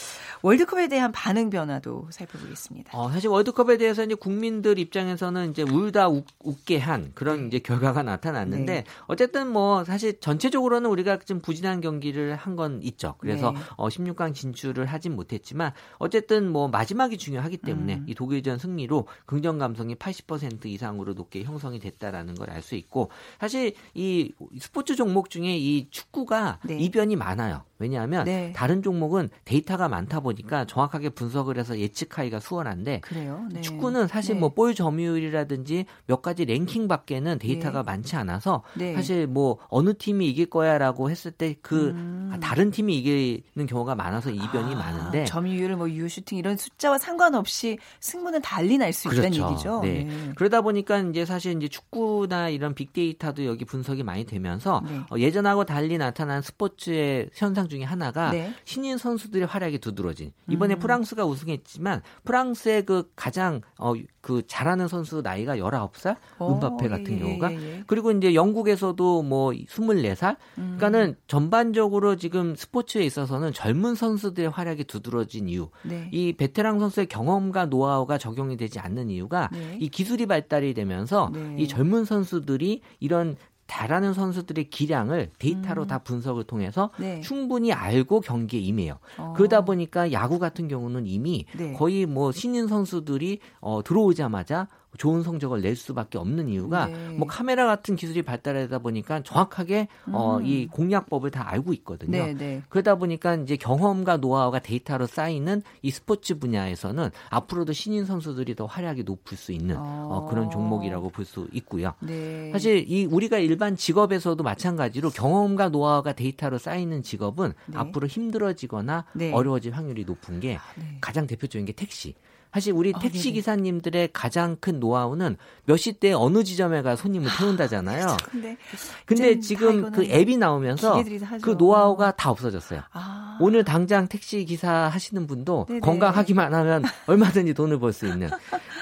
월드컵에 0.41 0.87
대한 0.87 1.11
반응 1.11 1.49
변화도 1.49 2.07
살펴보겠습니다. 2.11 2.97
어, 2.97 3.11
사실 3.11 3.29
월드컵에 3.29 3.77
대해서 3.77 4.03
이제 4.03 4.15
국민들 4.15 4.79
입장에서는 4.79 5.51
이제 5.51 5.63
울다 5.63 6.07
웃, 6.09 6.20
웃 6.43 6.63
게 6.65 6.77
한 6.77 7.11
그런 7.15 7.47
이제 7.47 7.59
결과가 7.59 8.03
나타났는데 8.03 8.73
네. 8.73 8.83
어쨌든 9.07 9.47
뭐 9.47 9.83
사실 9.83 10.19
전체적으로는 10.19 10.89
우리가 10.89 11.19
좀 11.19 11.41
부진한 11.41 11.81
경기를 11.81 12.35
한 12.35 12.55
건 12.55 12.81
있죠. 12.83 13.15
그래서 13.19 13.51
네. 13.51 13.59
어, 13.77 13.87
16강 13.87 14.33
진출을 14.35 14.85
하진 14.85 15.15
못했지만 15.15 15.71
어쨌든 15.99 16.49
뭐 16.51 16.67
마지막이 16.67 17.17
중요하기 17.17 17.57
때문에 17.57 17.95
음. 17.95 18.05
이 18.07 18.13
독일전 18.13 18.57
승리로 18.57 19.07
긍정 19.25 19.57
감성이 19.57 19.95
80% 19.95 20.65
이상으로 20.65 21.13
높게 21.13 21.43
형성이 21.43 21.79
됐다라는 21.79 22.35
걸 22.35 22.49
알 22.49 22.61
수 22.61 22.75
있고 22.75 23.09
사실 23.39 23.73
이 23.93 24.33
스포츠 24.59 24.95
종목 24.95 25.29
중에 25.29 25.57
이 25.57 25.89
축구가 25.89 26.59
네. 26.65 26.77
이변이 26.77 27.15
많아요. 27.15 27.63
왜냐하면 27.81 28.23
네. 28.25 28.53
다른 28.55 28.81
종목은 28.83 29.29
데이터가 29.45 29.89
많다 29.89 30.19
보니까 30.21 30.65
정확하게 30.65 31.09
분석을 31.09 31.57
해서 31.57 31.77
예측하기가 31.77 32.39
수월한데 32.39 32.99
그래요. 33.01 33.47
네. 33.51 33.61
축구는 33.61 34.07
사실 34.07 34.35
네. 34.35 34.39
뭐 34.39 34.51
볼 34.51 34.75
점유율이라든지 34.75 35.85
몇 36.07 36.21
가지 36.21 36.45
랭킹 36.45 36.87
밖에는 36.87 37.39
데이터가 37.39 37.83
많지 37.83 38.15
않아서 38.17 38.63
네. 38.75 38.93
사실 38.93 39.25
뭐 39.27 39.57
어느 39.69 39.93
팀이 39.97 40.27
이길 40.27 40.47
거야라고 40.47 41.09
했을 41.09 41.31
때그 41.31 41.89
음. 41.89 42.37
다른 42.41 42.69
팀이 42.69 42.97
이기는 42.97 43.65
경우가 43.67 43.95
많아서 43.95 44.29
이변이 44.29 44.75
아, 44.75 44.77
많은데 44.77 45.25
점유율, 45.25 45.75
뭐 45.77 45.89
유효 45.89 46.07
슈팅 46.07 46.37
이런 46.37 46.57
숫자와 46.57 46.97
상관없이 46.97 47.77
승부는 48.01 48.41
달리 48.41 48.77
날 48.77 48.91
수 48.91 49.07
있다는 49.07 49.31
그렇죠. 49.31 49.49
얘기죠. 49.51 49.79
네. 49.83 50.31
그러다 50.35 50.61
보니까 50.61 50.99
이제 50.99 51.25
사실 51.25 51.55
이제 51.55 51.69
축구나 51.69 52.49
이런 52.49 52.73
빅데이터도 52.75 53.45
여기 53.45 53.63
분석이 53.63 54.03
많이 54.03 54.25
되면서 54.25 54.81
네. 54.85 54.99
어, 55.09 55.17
예전하고 55.17 55.63
달리 55.63 55.97
나타난 55.97 56.41
스포츠의 56.41 57.29
현상 57.33 57.67
중에 57.71 57.83
하나가 57.83 58.31
네. 58.31 58.53
신인 58.65 58.97
선수들의 58.97 59.47
활약이 59.47 59.79
두드러진 59.79 60.33
이번에 60.49 60.75
음. 60.75 60.79
프랑스가 60.79 61.25
우승했지만 61.25 62.01
프랑스의 62.25 62.85
그 62.85 63.09
가장 63.15 63.61
어, 63.77 63.93
그 64.19 64.43
잘하는 64.45 64.87
선수 64.87 65.21
나이가 65.21 65.55
19살 65.57 66.17
어, 66.37 66.53
은바페 66.53 66.85
예, 66.85 66.89
같은 66.89 67.13
예, 67.15 67.19
경우가 67.19 67.51
예, 67.53 67.55
예. 67.55 67.83
그리고 67.87 68.11
이제 68.11 68.35
영국에서도 68.35 69.23
뭐 69.23 69.51
24살 69.51 70.35
음. 70.57 70.75
그러니까는 70.77 71.15
전반적으로 71.27 72.15
지금 72.17 72.55
스포츠에 72.55 73.03
있어서는 73.03 73.53
젊은 73.53 73.95
선수들의 73.95 74.49
활약이 74.49 74.83
두드러진 74.83 75.49
이유 75.49 75.69
네. 75.83 76.09
이 76.11 76.33
베테랑 76.33 76.79
선수의 76.79 77.07
경험과 77.07 77.65
노하우가 77.65 78.17
적용이 78.17 78.57
되지 78.57 78.79
않는 78.79 79.09
이유가 79.09 79.49
네. 79.51 79.77
이 79.79 79.89
기술이 79.89 80.27
발달이 80.27 80.73
되면서 80.73 81.31
네. 81.33 81.55
이 81.57 81.67
젊은 81.67 82.05
선수들이 82.05 82.81
이런 82.99 83.37
잘하는 83.71 84.13
선수들의 84.13 84.69
기량을 84.69 85.31
데이터로 85.39 85.83
음. 85.83 85.87
다 85.87 85.99
분석을 85.99 86.43
통해서 86.43 86.89
네. 86.99 87.21
충분히 87.21 87.71
알고 87.71 88.19
경기에 88.19 88.59
임해요. 88.59 88.99
어. 89.17 89.33
그러다 89.37 89.63
보니까 89.63 90.11
야구 90.11 90.39
같은 90.39 90.67
경우는 90.67 91.07
이미 91.07 91.45
네. 91.57 91.71
거의 91.71 92.05
뭐 92.05 92.33
신인 92.33 92.67
선수들이 92.67 93.39
어, 93.61 93.81
들어오자마자 93.81 94.67
좋은 94.97 95.23
성적을 95.23 95.61
낼 95.61 95.75
수밖에 95.75 96.17
없는 96.17 96.49
이유가 96.49 96.87
네. 96.87 97.09
뭐 97.17 97.27
카메라 97.27 97.65
같은 97.65 97.95
기술이 97.95 98.21
발달하다 98.23 98.79
보니까 98.79 99.23
정확하게 99.23 99.87
어, 100.11 100.37
음. 100.37 100.45
이 100.45 100.67
공략법을 100.67 101.31
다 101.31 101.49
알고 101.49 101.73
있거든요. 101.73 102.11
네, 102.11 102.33
네. 102.33 102.61
그러다 102.69 102.95
보니까 102.95 103.35
이제 103.35 103.55
경험과 103.55 104.17
노하우가 104.17 104.59
데이터로 104.59 105.07
쌓이는 105.07 105.63
이 105.81 105.91
스포츠 105.91 106.37
분야에서는 106.39 107.09
앞으로도 107.29 107.73
신인 107.73 108.05
선수들이 108.05 108.55
더 108.55 108.65
활약이 108.65 109.03
높을 109.03 109.37
수 109.37 109.51
있는 109.53 109.77
어. 109.77 110.07
어, 110.11 110.25
그런 110.29 110.49
종목이라고 110.49 111.09
볼 111.09 111.21
수 111.21 111.47
있고요. 111.53 111.93
네. 111.99 112.51
사실 112.51 112.83
이 112.91 113.05
우리가 113.05 113.37
일반 113.37 113.75
직업에서도 113.75 114.43
마찬가지로 114.43 115.11
경험과 115.11 115.69
노하우가 115.69 116.13
데이터로 116.13 116.57
쌓이는 116.57 117.03
직업은 117.03 117.53
네. 117.67 117.77
앞으로 117.77 118.07
힘들어지거나 118.07 119.05
네. 119.13 119.31
어려워질 119.31 119.71
확률이 119.73 120.03
높은 120.03 120.39
게 120.39 120.57
네. 120.75 120.97
가장 120.99 121.27
대표적인 121.27 121.65
게 121.65 121.73
택시. 121.73 122.15
사실 122.53 122.73
우리 122.73 122.91
아, 122.95 122.99
택시 122.99 123.23
네네. 123.29 123.33
기사님들의 123.35 124.09
가장 124.13 124.57
큰 124.59 124.79
노하우는 124.79 125.37
몇 125.65 125.77
시 125.77 125.93
때 125.93 126.11
어느 126.13 126.43
지점에 126.43 126.81
가 126.81 126.95
손님을 126.95 127.29
태운다잖아요. 127.37 128.17
근데 128.29 128.57
근데 129.05 129.35
다 129.35 129.41
지금 129.41 129.91
그 129.91 130.03
앱이 130.03 130.37
나오면서. 130.37 131.01
그 131.41 131.51
노하우가 131.51 132.11
다 132.11 132.29
없어졌어요. 132.29 132.81
아. 132.91 133.37
오늘 133.39 133.63
당장 133.63 134.07
택시 134.07 134.43
기사 134.45 134.71
하시는 134.87 135.25
분도 135.27 135.65
네네. 135.69 135.79
건강하기만 135.79 136.53
하면 136.53 136.83
얼마든지 137.07 137.53
돈을 137.53 137.79
벌 137.79 137.93
수 137.93 138.05
있는. 138.07 138.29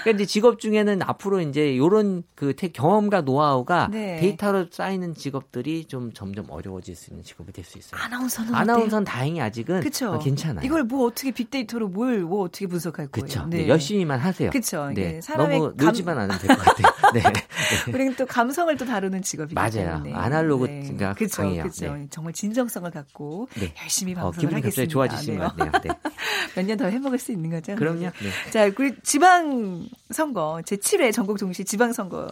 그러니까 0.04 0.12
이제 0.16 0.26
직업 0.26 0.60
중에는 0.60 1.02
앞으로 1.04 1.42
이제 1.42 1.78
요런 1.78 2.24
그 2.36 2.56
태- 2.56 2.70
경험과 2.70 3.22
노하우가 3.22 3.90
네. 3.92 4.18
데이터로 4.20 4.68
쌓이는 4.72 5.14
직업들이 5.14 5.86
좀 5.86 6.12
점점 6.14 6.46
어려워질 6.50 6.96
수 6.96 7.12
있는 7.12 7.24
직업이 7.24 7.52
될 7.52 7.64
수 7.66 7.78
있어요. 7.78 8.02
아나운서는 8.02 8.56
아나운서는 8.56 9.04
다행히 9.06 9.42
아직은 9.42 9.82
그쵸. 9.82 10.14
어, 10.14 10.20
괜찮아요. 10.20 10.66
이걸 10.66 10.84
뭐 10.86 11.06
어떻게 11.08 11.32
빅데이터로 11.32 11.88
뭘 11.90 12.20
뭐 12.24 12.44
어떻게 12.44 12.66
분석할 12.68 13.08
거예요? 13.08 13.26
그렇죠. 13.26 13.46
네. 13.48 13.59
네. 13.64 13.68
열심히만 13.68 14.20
하세요. 14.20 14.50
그렇죠. 14.50 14.90
네. 14.94 15.20
너무 15.38 15.74
늘지만 15.76 16.16
감... 16.16 16.24
않으면 16.24 16.40
될 16.40 16.56
것 16.56 16.64
같아요. 16.64 16.94
네. 17.14 17.24
우리는 17.92 18.16
또 18.16 18.26
감성을 18.26 18.76
또 18.78 18.86
다루는 18.86 19.22
직업이기 19.22 19.56
맞아요. 19.56 19.72
때문에. 19.72 20.14
아날로그가 20.14 20.72
네. 20.72 21.14
그쵸, 21.18 21.42
강해요. 21.44 21.64
네. 21.64 22.08
정말 22.10 22.34
진정성을 22.34 22.90
갖고 22.92 23.48
네. 23.56 23.74
열심히 23.82 24.16
방송을 24.16 24.54
어, 24.54 24.58
하겠습니다. 24.58 24.92
좋아지신 24.92 25.38
것 25.38 25.56
같네요. 25.56 25.72
네. 25.84 25.90
몇년 26.56 26.78
더 26.78 26.86
해먹을 26.86 27.20
수 27.20 27.32
있는 27.32 27.50
거죠. 27.50 27.76
그럼요. 27.76 28.00
네. 28.00 28.52
자, 28.52 28.70
그리고 28.72 28.96
지방 29.04 29.88
선거 30.12 30.62
제 30.66 30.76
7회 30.76 31.14
전국 31.14 31.38
동시 31.38 31.64
지방 31.64 31.94
선거 31.94 32.28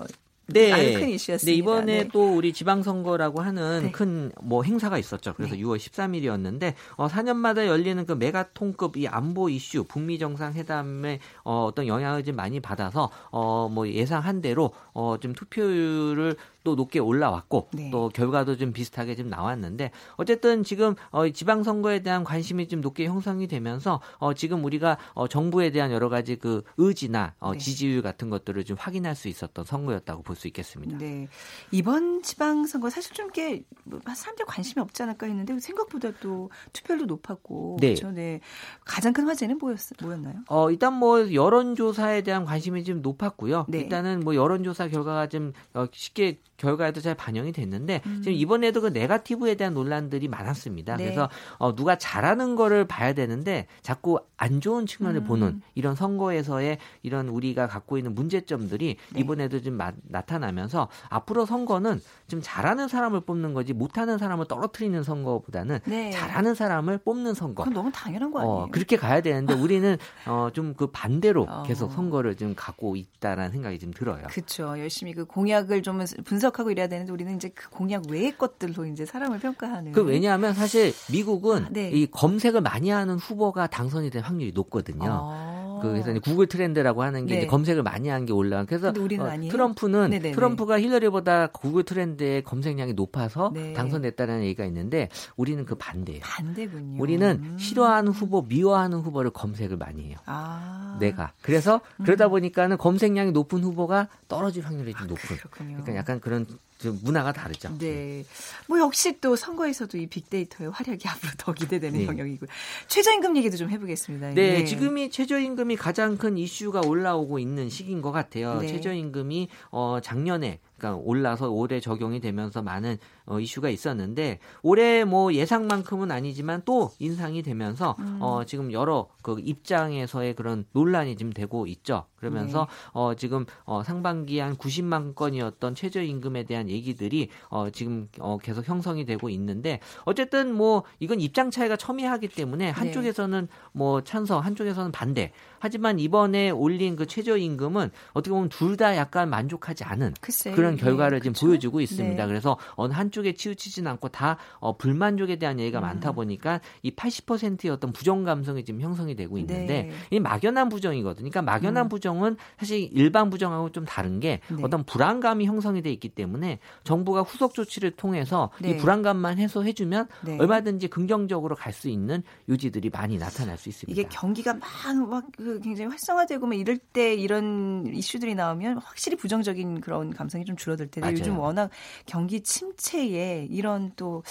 네. 0.47 0.93
큰 0.93 1.09
이슈였습니다. 1.09 1.51
네, 1.51 1.57
이번에 1.57 2.03
네. 2.03 2.09
또 2.11 2.35
우리 2.35 2.53
지방선거라고 2.53 3.41
하는 3.41 3.83
네. 3.83 3.91
큰뭐 3.91 4.63
행사가 4.63 4.97
있었죠. 4.97 5.33
그래서 5.35 5.55
네. 5.55 5.61
6월 5.61 5.77
13일이었는데 5.77 6.73
어, 6.95 7.07
4년마다 7.07 7.65
열리는 7.67 8.05
그 8.05 8.13
메가통급 8.13 8.97
이 8.97 9.07
안보 9.07 9.49
이슈 9.49 9.83
북미 9.83 10.17
정상회담에 10.19 11.19
어, 11.43 11.65
어떤 11.65 11.87
영향을 11.87 12.23
좀 12.23 12.35
많이 12.35 12.59
받아서 12.59 13.09
어, 13.31 13.69
뭐 13.69 13.87
예상한 13.89 14.41
대로 14.41 14.71
어, 14.93 15.17
좀 15.19 15.33
투표율을 15.33 16.35
또 16.67 16.75
높게 16.75 16.99
올라왔고 16.99 17.69
네. 17.71 17.89
또 17.91 18.09
결과도 18.09 18.57
좀 18.57 18.73
비슷하게 18.73 19.15
좀 19.15 19.29
나왔는데 19.29 19.91
어쨌든 20.17 20.65
지금 20.65 20.95
어, 21.11 21.29
지방선거에 21.29 22.03
대한 22.03 22.25
관심이 22.25 22.67
좀 22.67 22.81
높게 22.81 23.05
형성이 23.05 23.47
되면서 23.47 24.01
어, 24.17 24.33
지금 24.33 24.65
우리가 24.65 24.97
어, 25.13 25.29
정부에 25.29 25.69
대한 25.69 25.93
여러 25.93 26.09
가지 26.09 26.35
그 26.35 26.63
의지나 26.75 27.35
어, 27.39 27.53
네. 27.53 27.57
지지율 27.57 28.01
같은 28.01 28.29
것들을 28.29 28.65
좀 28.65 28.75
확인할 28.77 29.15
수 29.15 29.29
있었던 29.29 29.63
선거였다고 29.63 30.23
볼 30.23 30.35
수 30.37 30.47
있겠습니다. 30.47 30.97
네. 30.97 31.27
이번 31.71 32.21
지방선거 32.21 32.89
사실 32.89 33.13
좀 33.13 33.27
이렇게 33.27 33.63
뭐 33.85 33.99
사람들 34.05 34.45
관심이 34.45 34.81
없지 34.81 35.01
않을까 35.03 35.25
했는데 35.25 35.57
생각보다 35.59 36.11
또 36.21 36.51
투표율도 36.73 37.05
높았고. 37.05 37.77
네. 37.79 37.87
그렇죠. 37.95 38.11
네. 38.11 38.41
가장 38.85 39.13
큰 39.13 39.25
화제는 39.25 39.57
뭐였, 39.57 39.79
뭐였나요? 40.01 40.35
어, 40.49 40.69
일단 40.69 40.93
뭐 40.93 41.33
여론조사에 41.33 42.21
대한 42.21 42.43
관심이 42.45 42.83
좀 42.83 43.01
높았고요. 43.01 43.65
네. 43.69 43.79
일단은 43.79 44.19
뭐 44.19 44.35
여론조사 44.35 44.89
결과가 44.89 45.27
좀 45.27 45.53
어, 45.73 45.87
쉽게 45.91 46.39
결과에도 46.57 47.01
잘 47.01 47.15
반영이 47.15 47.51
됐는데 47.51 48.01
음. 48.05 48.21
지금 48.23 48.33
이번에도 48.37 48.81
그 48.81 48.87
네가티브에 48.87 49.55
대한 49.55 49.73
논란들이 49.73 50.27
많았습니다. 50.27 50.97
네. 50.97 51.05
그래서 51.05 51.29
어, 51.57 51.75
누가 51.75 51.97
잘하는 51.97 52.55
거를 52.55 52.85
봐야 52.85 53.13
되는데 53.13 53.67
자꾸 53.81 54.19
안 54.37 54.61
좋은 54.61 54.85
측면을 54.85 55.21
음. 55.21 55.25
보는 55.25 55.61
이런 55.75 55.95
선거에서의 55.95 56.77
이런 57.03 57.27
우리가 57.27 57.67
갖고 57.67 57.97
있는 57.97 58.15
문제점들이 58.15 58.97
네. 59.13 59.19
이번에도 59.19 59.61
좀 59.61 59.73
마, 59.73 59.91
나타나면서 60.03 60.87
앞으로 61.09 61.45
선거는 61.45 61.99
좀 62.27 62.39
잘하는 62.41 62.87
사람을 62.87 63.21
뽑는 63.21 63.53
거지 63.53 63.73
못하는 63.73 64.17
사람을 64.17 64.45
떨어뜨리는 64.45 65.03
선거보다는 65.03 65.79
네. 65.85 66.11
잘하는 66.11 66.55
사람을 66.55 66.99
뽑는 66.99 67.33
선거. 67.33 67.63
그건 67.63 67.73
너무 67.73 67.91
당연한 67.91 68.31
거 68.31 68.39
아니에요? 68.39 68.55
어, 68.55 68.67
그렇게 68.71 68.95
가야 68.95 69.21
되는데 69.21 69.53
우리는 69.53 69.97
어, 70.25 70.49
좀 70.53 70.67
그 70.77 70.87
반대로 70.87 71.45
어. 71.49 71.63
계속 71.63 71.91
선거를 71.91 72.35
좀 72.35 72.53
갖고 72.55 72.95
있다라는 72.95 73.51
생각이 73.51 73.79
좀 73.79 73.91
들어요. 73.91 74.27
그렇죠. 74.29 74.79
열심히 74.79 75.13
그 75.13 75.25
공약을 75.25 75.81
좀 75.81 75.99
분석 76.23 76.46
하고 76.53 76.71
이래야 76.71 76.87
되는데 76.87 77.11
우리는 77.11 77.35
이제 77.35 77.49
그 77.49 77.69
공약 77.69 78.07
외의 78.09 78.37
것들로 78.37 78.85
이제 78.85 79.05
사람을 79.05 79.39
평가하는. 79.39 79.91
그 79.91 80.01
왜냐하면 80.01 80.53
사실 80.53 80.93
미국은 81.11 81.65
아, 81.65 81.69
네. 81.71 81.89
이 81.89 82.07
검색을 82.07 82.61
많이 82.61 82.89
하는 82.89 83.15
후보가 83.15 83.67
당선이 83.67 84.09
될 84.09 84.21
확률이 84.21 84.51
높거든요. 84.53 85.09
어. 85.09 85.56
그 85.81 85.89
그래서 85.89 86.11
이제 86.11 86.19
구글 86.19 86.47
트렌드라고 86.47 87.03
하는 87.03 87.25
게 87.25 87.39
네. 87.41 87.47
검색을 87.47 87.83
많이 87.83 88.09
한 88.09 88.25
게 88.25 88.33
올라간. 88.33 88.65
그래서 88.65 88.89
어? 88.89 88.93
트럼프는 88.93 90.09
네네네. 90.09 90.31
트럼프가 90.33 90.79
힐러리보다 90.79 91.47
구글 91.47 91.83
트렌드의 91.83 92.43
검색량이 92.43 92.93
높아서 92.93 93.51
네. 93.53 93.73
당선됐다는 93.73 94.43
얘기가 94.43 94.65
있는데 94.65 95.09
우리는 95.35 95.63
그 95.65 95.75
반대예요. 95.75 96.21
반대군요. 96.23 97.01
우리는 97.01 97.39
음. 97.43 97.57
싫어하는 97.57 98.11
후보, 98.11 98.41
미워하는 98.41 98.99
후보를 98.99 99.31
검색을 99.31 99.77
많이 99.77 100.09
해요. 100.09 100.17
아. 100.25 100.97
내가. 100.99 101.31
그래서 101.41 101.81
그러다 102.03 102.27
보니까는 102.27 102.77
검색량이 102.77 103.31
높은 103.31 103.63
후보가 103.63 104.07
떨어질 104.27 104.65
확률이 104.65 104.93
좀 104.93 105.07
높은. 105.07 105.35
아. 105.37 105.49
그러니까 105.51 105.95
약간 105.95 106.19
그런 106.19 106.45
좀 106.79 106.99
문화가 107.03 107.31
다르죠. 107.33 107.75
네. 107.79 108.23
뭐 108.67 108.79
역시 108.79 109.19
또 109.19 109.35
선거에서도 109.35 109.97
이 109.97 110.05
빅데이터의 110.05 110.69
활약이 110.69 111.07
앞으로 111.07 111.31
더 111.37 111.51
기대되는 111.53 111.99
네. 112.01 112.05
영역이고요. 112.05 112.47
최저임금 112.87 113.35
얘기도 113.37 113.57
좀 113.57 113.71
해보겠습니다. 113.71 114.31
네, 114.31 114.59
예. 114.59 114.65
지금이 114.65 115.09
최저임금 115.09 115.66
이 115.71 115.75
가장 115.75 116.17
큰 116.17 116.37
이슈가 116.37 116.81
올라오고 116.81 117.39
있는 117.39 117.69
시기인 117.69 118.01
것 118.01 118.11
같아요. 118.11 118.59
네. 118.59 118.67
최저임금이 118.67 119.49
어 119.71 119.99
작년에 120.01 120.59
그러니까 120.77 121.01
올라서 121.03 121.49
올해 121.49 121.79
적용이 121.79 122.19
되면서 122.19 122.61
많은 122.61 122.97
어, 123.25 123.39
이슈가 123.39 123.69
있었는데 123.69 124.39
올해 124.61 125.03
뭐 125.03 125.33
예상만큼은 125.33 126.11
아니지만 126.11 126.61
또 126.63 126.91
인상이 126.99 127.43
되면서 127.43 127.95
음. 127.99 128.19
어, 128.21 128.45
지금 128.45 128.71
여러 128.71 129.09
그 129.21 129.37
입장에서의 129.39 130.35
그런 130.35 130.65
논란이 130.71 131.17
지금 131.17 131.33
되고 131.33 131.67
있죠. 131.67 132.05
그러면서 132.15 132.61
네. 132.61 132.89
어, 132.93 133.13
지금 133.15 133.45
어, 133.65 133.83
상반기 133.83 134.39
한 134.39 134.55
90만 134.55 135.13
건이었던 135.13 135.75
최저임금에 135.75 136.43
대한 136.43 136.69
얘기들이 136.69 137.29
어, 137.49 137.69
지금 137.69 138.07
어, 138.19 138.37
계속 138.37 138.67
형성이 138.67 139.05
되고 139.05 139.29
있는데 139.29 139.81
어쨌든 140.05 140.53
뭐 140.53 140.83
이건 140.99 141.19
입장 141.19 141.51
차이가 141.51 141.75
첨예하기 141.75 142.29
때문에 142.29 142.69
한쪽에서는 142.69 143.47
뭐 143.73 144.01
찬성, 144.03 144.39
한쪽에서는 144.43 144.91
반대. 144.91 145.31
하지만 145.59 145.99
이번에 145.99 146.51
올린 146.51 146.95
그 146.95 147.05
최저임금은 147.05 147.91
어떻게 148.13 148.31
보면 148.31 148.49
둘 148.49 148.77
다 148.77 148.95
약간 148.95 149.29
만족하지 149.29 149.83
않은 149.83 150.13
글쎄, 150.21 150.51
그런 150.51 150.66
네, 150.75 150.81
결과를 150.81 151.21
지금 151.21 151.33
그쵸? 151.33 151.47
보여주고 151.47 151.79
있습니다. 151.79 152.21
네. 152.21 152.27
그래서 152.27 152.57
어느 152.75 152.91
한쪽에 152.91 153.33
치우치진 153.33 153.87
않고 153.87 154.09
다 154.09 154.37
어, 154.59 154.77
불만족에 154.77 155.37
대한 155.37 155.59
얘기가 155.59 155.79
음. 155.79 155.81
많다 155.81 156.11
보니까 156.11 156.59
이 156.81 156.91
80%의 156.91 157.71
어떤 157.71 157.93
부정 157.93 158.23
감성이 158.23 158.65
지금 158.65 158.81
형성이 158.81 159.15
되고 159.15 159.37
있는데 159.37 159.83
네. 159.83 159.91
이 160.11 160.19
막연한 160.19 160.67
부정이거든요. 160.69 161.29
그러니까 161.29 161.41
막연한 161.41 161.85
음. 161.85 161.89
부정은 161.89 162.35
사실 162.59 162.89
일반 162.91 163.29
부정하고 163.29 163.71
좀 163.71 163.85
다른 163.85 164.19
게 164.19 164.41
네. 164.49 164.61
어떤 164.61 164.83
불안감이 164.83 165.45
형성이 165.45 165.81
돼 165.81 165.91
있기 165.93 166.09
때문에 166.09 166.59
정부가 166.83 167.21
후속 167.21 167.53
조치를 167.53 167.91
통해서 167.91 168.49
네. 168.59 168.71
이 168.71 168.77
불안감만 168.77 169.37
해소해주면 169.37 170.07
네. 170.25 170.37
얼마든지 170.37 170.89
긍정적으로 170.89 171.55
갈 171.55 171.77
수 171.77 171.87
있는 171.89 172.23
요지들이 172.49 172.89
많이 172.89 173.17
나타날 173.17 173.57
수 173.57 173.69
있습니다. 173.69 173.91
이게 173.91 174.09
경기가 174.09 174.53
막막그 174.53 175.61
굉장히 175.63 175.89
활성화되고 175.91 176.47
막 176.47 176.55
이럴 176.55 176.77
때 176.77 177.13
이런 177.13 177.85
이슈들이 177.93 178.35
나오면 178.35 178.79
확실히 178.79 179.15
부정적인 179.15 179.81
그런 179.81 180.11
감성이 180.11 180.43
좀 180.43 180.56
줄어들 180.57 180.87
텐데 180.87 181.07
맞아요. 181.07 181.19
요즘 181.19 181.39
워낙 181.39 181.69
경기 182.05 182.41
침체에 182.41 183.47
이런 183.49 183.91
또 183.95 184.23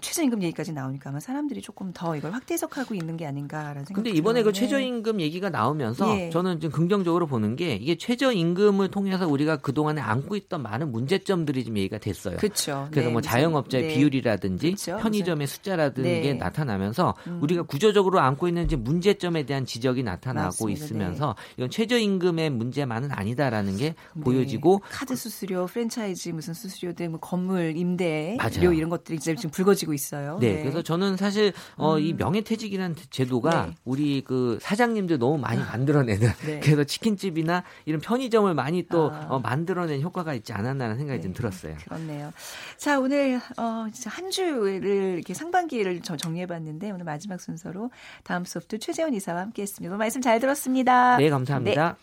최저임금 0.00 0.42
얘기까지 0.42 0.72
나오니까 0.72 1.10
아마 1.10 1.20
사람들이 1.20 1.62
조금 1.62 1.92
더 1.92 2.16
이걸 2.16 2.32
확대 2.32 2.54
해석하고 2.54 2.94
있는 2.94 3.16
게 3.16 3.26
아닌가라는 3.26 3.84
생각이 3.84 3.94
근데 3.94 4.10
이번에 4.10 4.42
그. 4.42 4.52
최저임금 4.52 5.20
얘기가 5.20 5.50
나오면서 5.50 6.18
예. 6.18 6.30
저는 6.30 6.60
좀 6.60 6.70
긍정적으로 6.70 7.26
보는 7.26 7.56
게 7.56 7.74
이게 7.74 7.96
최저임금을 7.96 8.88
통해서 8.88 9.26
우리가 9.26 9.56
그동안에 9.56 10.00
안고 10.00 10.36
있던 10.36 10.62
많은 10.62 10.92
문제점들이 10.92 11.64
좀 11.64 11.78
얘기가 11.78 11.98
됐어요. 11.98 12.36
그렇죠. 12.36 12.88
그래서 12.90 13.08
네, 13.08 13.12
뭐 13.12 13.20
자영업자의 13.20 13.88
네. 13.88 13.94
비율이라든지 13.94 14.66
그렇죠. 14.66 14.96
편의점의 14.98 15.46
숫자라든지 15.46 16.08
네. 16.08 16.20
게 16.20 16.34
나타나면서 16.34 17.14
음. 17.26 17.42
우리가 17.42 17.62
구조적으로 17.62 18.20
안고 18.20 18.48
있는 18.48 18.64
이제 18.64 18.76
문제점에 18.76 19.44
대한 19.44 19.64
지적이 19.64 20.02
나타나고 20.02 20.46
맞습니다. 20.48 20.66
네. 20.66 20.72
있으면서 20.84 21.34
이건 21.56 21.70
최저임금의 21.70 22.50
문제만은 22.50 23.10
아니다라는 23.12 23.76
게 23.76 23.94
네. 24.14 24.22
보여지고 24.22 24.82
카드 24.90 25.16
수수료, 25.16 25.61
프랜차이즈 25.66 26.30
무슨 26.30 26.54
수수료 26.54 26.92
등뭐 26.92 27.18
건물 27.18 27.76
임대. 27.76 28.36
료 28.60 28.72
이런 28.72 28.90
것들이 28.90 29.16
이제 29.16 29.34
지금 29.34 29.50
불거지고 29.50 29.92
있어요. 29.92 30.38
네, 30.40 30.60
그래서 30.60 30.82
저는 30.82 31.16
사실 31.16 31.52
어, 31.76 31.98
이 31.98 32.12
음. 32.12 32.16
명예퇴직이라는 32.18 32.96
제도가 33.10 33.66
네. 33.66 33.74
우리 33.84 34.22
그 34.22 34.58
사장님들 34.60 35.18
너무 35.18 35.38
많이 35.38 35.60
만들어내는 35.60 36.30
네. 36.46 36.60
그래서 36.60 36.84
치킨집이나 36.84 37.64
이런 37.86 38.00
편의점을 38.00 38.52
많이 38.54 38.86
또 38.88 39.10
아. 39.12 39.26
어, 39.30 39.38
만들어낸 39.40 40.02
효과가 40.02 40.34
있지 40.34 40.52
않았나라는 40.52 40.98
생각이 40.98 41.18
네. 41.18 41.22
좀 41.22 41.32
들었어요. 41.32 41.76
그렇네요. 41.84 42.32
자, 42.76 42.98
오늘 42.98 43.40
어 43.56 43.86
한 44.06 44.30
주를 44.30 45.14
이렇게 45.14 45.34
상반기를 45.34 46.02
저 46.02 46.16
정리해 46.16 46.46
봤는데 46.46 46.90
오늘 46.90 47.04
마지막 47.04 47.40
순서로 47.40 47.90
다음 48.24 48.44
소프트 48.44 48.78
최재원 48.78 49.14
이사와 49.14 49.40
함께 49.40 49.62
했습니다. 49.62 49.90
오늘 49.90 49.98
말씀 49.98 50.20
잘 50.20 50.40
들었습니다. 50.40 51.16
네, 51.16 51.30
감사합니다. 51.30 51.96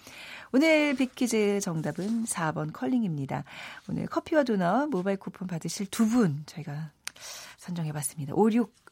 오늘 0.52 0.96
빅퀴즈 0.96 1.60
정답은 1.62 2.26
4번 2.26 2.74
컬링입니다. 2.74 3.44
오늘 3.88 4.08
커피와 4.08 4.44
도넛 4.44 4.90
모바일 4.90 5.18
쿠폰 5.18 5.48
받으실 5.48 5.86
두 5.88 6.08
분 6.10 6.44
저희가 6.48 6.92
선정해 7.58 7.92
봤습니다. 7.92 8.34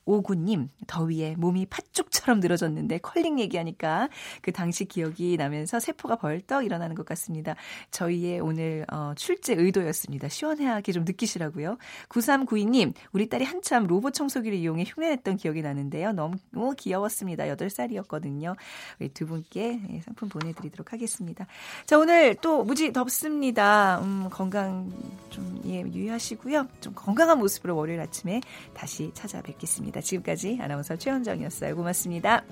5659님, 0.08 0.70
더위에 0.88 1.36
몸이 1.38 1.66
팥죽처럼 1.68 2.40
늘어졌는데 2.40 3.00
컬링 3.00 3.40
얘기하니까 3.40 4.10
그 4.42 4.52
당시 4.52 4.86
기억이 4.86 5.38
나면서 5.38 5.80
세포가 5.80 6.16
벌떡 6.16 6.66
일어나는 6.66 6.96
것 6.96 7.06
같습니다. 7.06 7.56
저희의 7.92 8.40
오늘 8.40 8.86
어, 8.92 9.14
출제 9.16 9.56
의도였습니다. 9.56 10.30
시원하게 10.30 10.92
좀 10.92 11.04
느끼시라고요. 11.04 11.78
9392님, 12.10 12.94
우리 13.12 13.30
딸이 13.30 13.46
한참 13.46 13.86
로봇 13.86 14.14
청소기를 14.14 14.58
이용해 14.58 14.86
흉내냈던 14.88 15.38
기억이 15.38 15.62
나는데요. 15.62 16.14
너무 16.14 16.38
귀여웠습니다. 16.78 17.46
8살이었거든요. 17.46 18.56
우리 19.00 19.10
두 19.10 19.28
분께 19.28 19.80
예, 19.92 20.00
상품 20.02 20.30
보내드리도록 20.30 20.94
하겠습니다. 20.94 21.48
자, 21.86 21.98
오늘 21.98 22.36
또 22.36 22.64
무지 22.64 22.94
덥습니다. 22.94 24.00
음, 24.02 24.30
건강 24.32 24.92
좀 25.30 25.62
예, 25.66 25.82
유의하시고요. 25.82 26.68
좀 26.82 26.94
건강한 26.96 27.40
모습으로 27.40 27.76
월요일 27.76 28.00
아침에 28.00 28.42
다시 28.74 29.12
찾아뵙겠습니다. 29.14 29.97
지금까지 30.02 30.60
아나운서 30.62 30.96
최현정이었어요. 30.96 31.76
고맙습니다. 31.76 32.44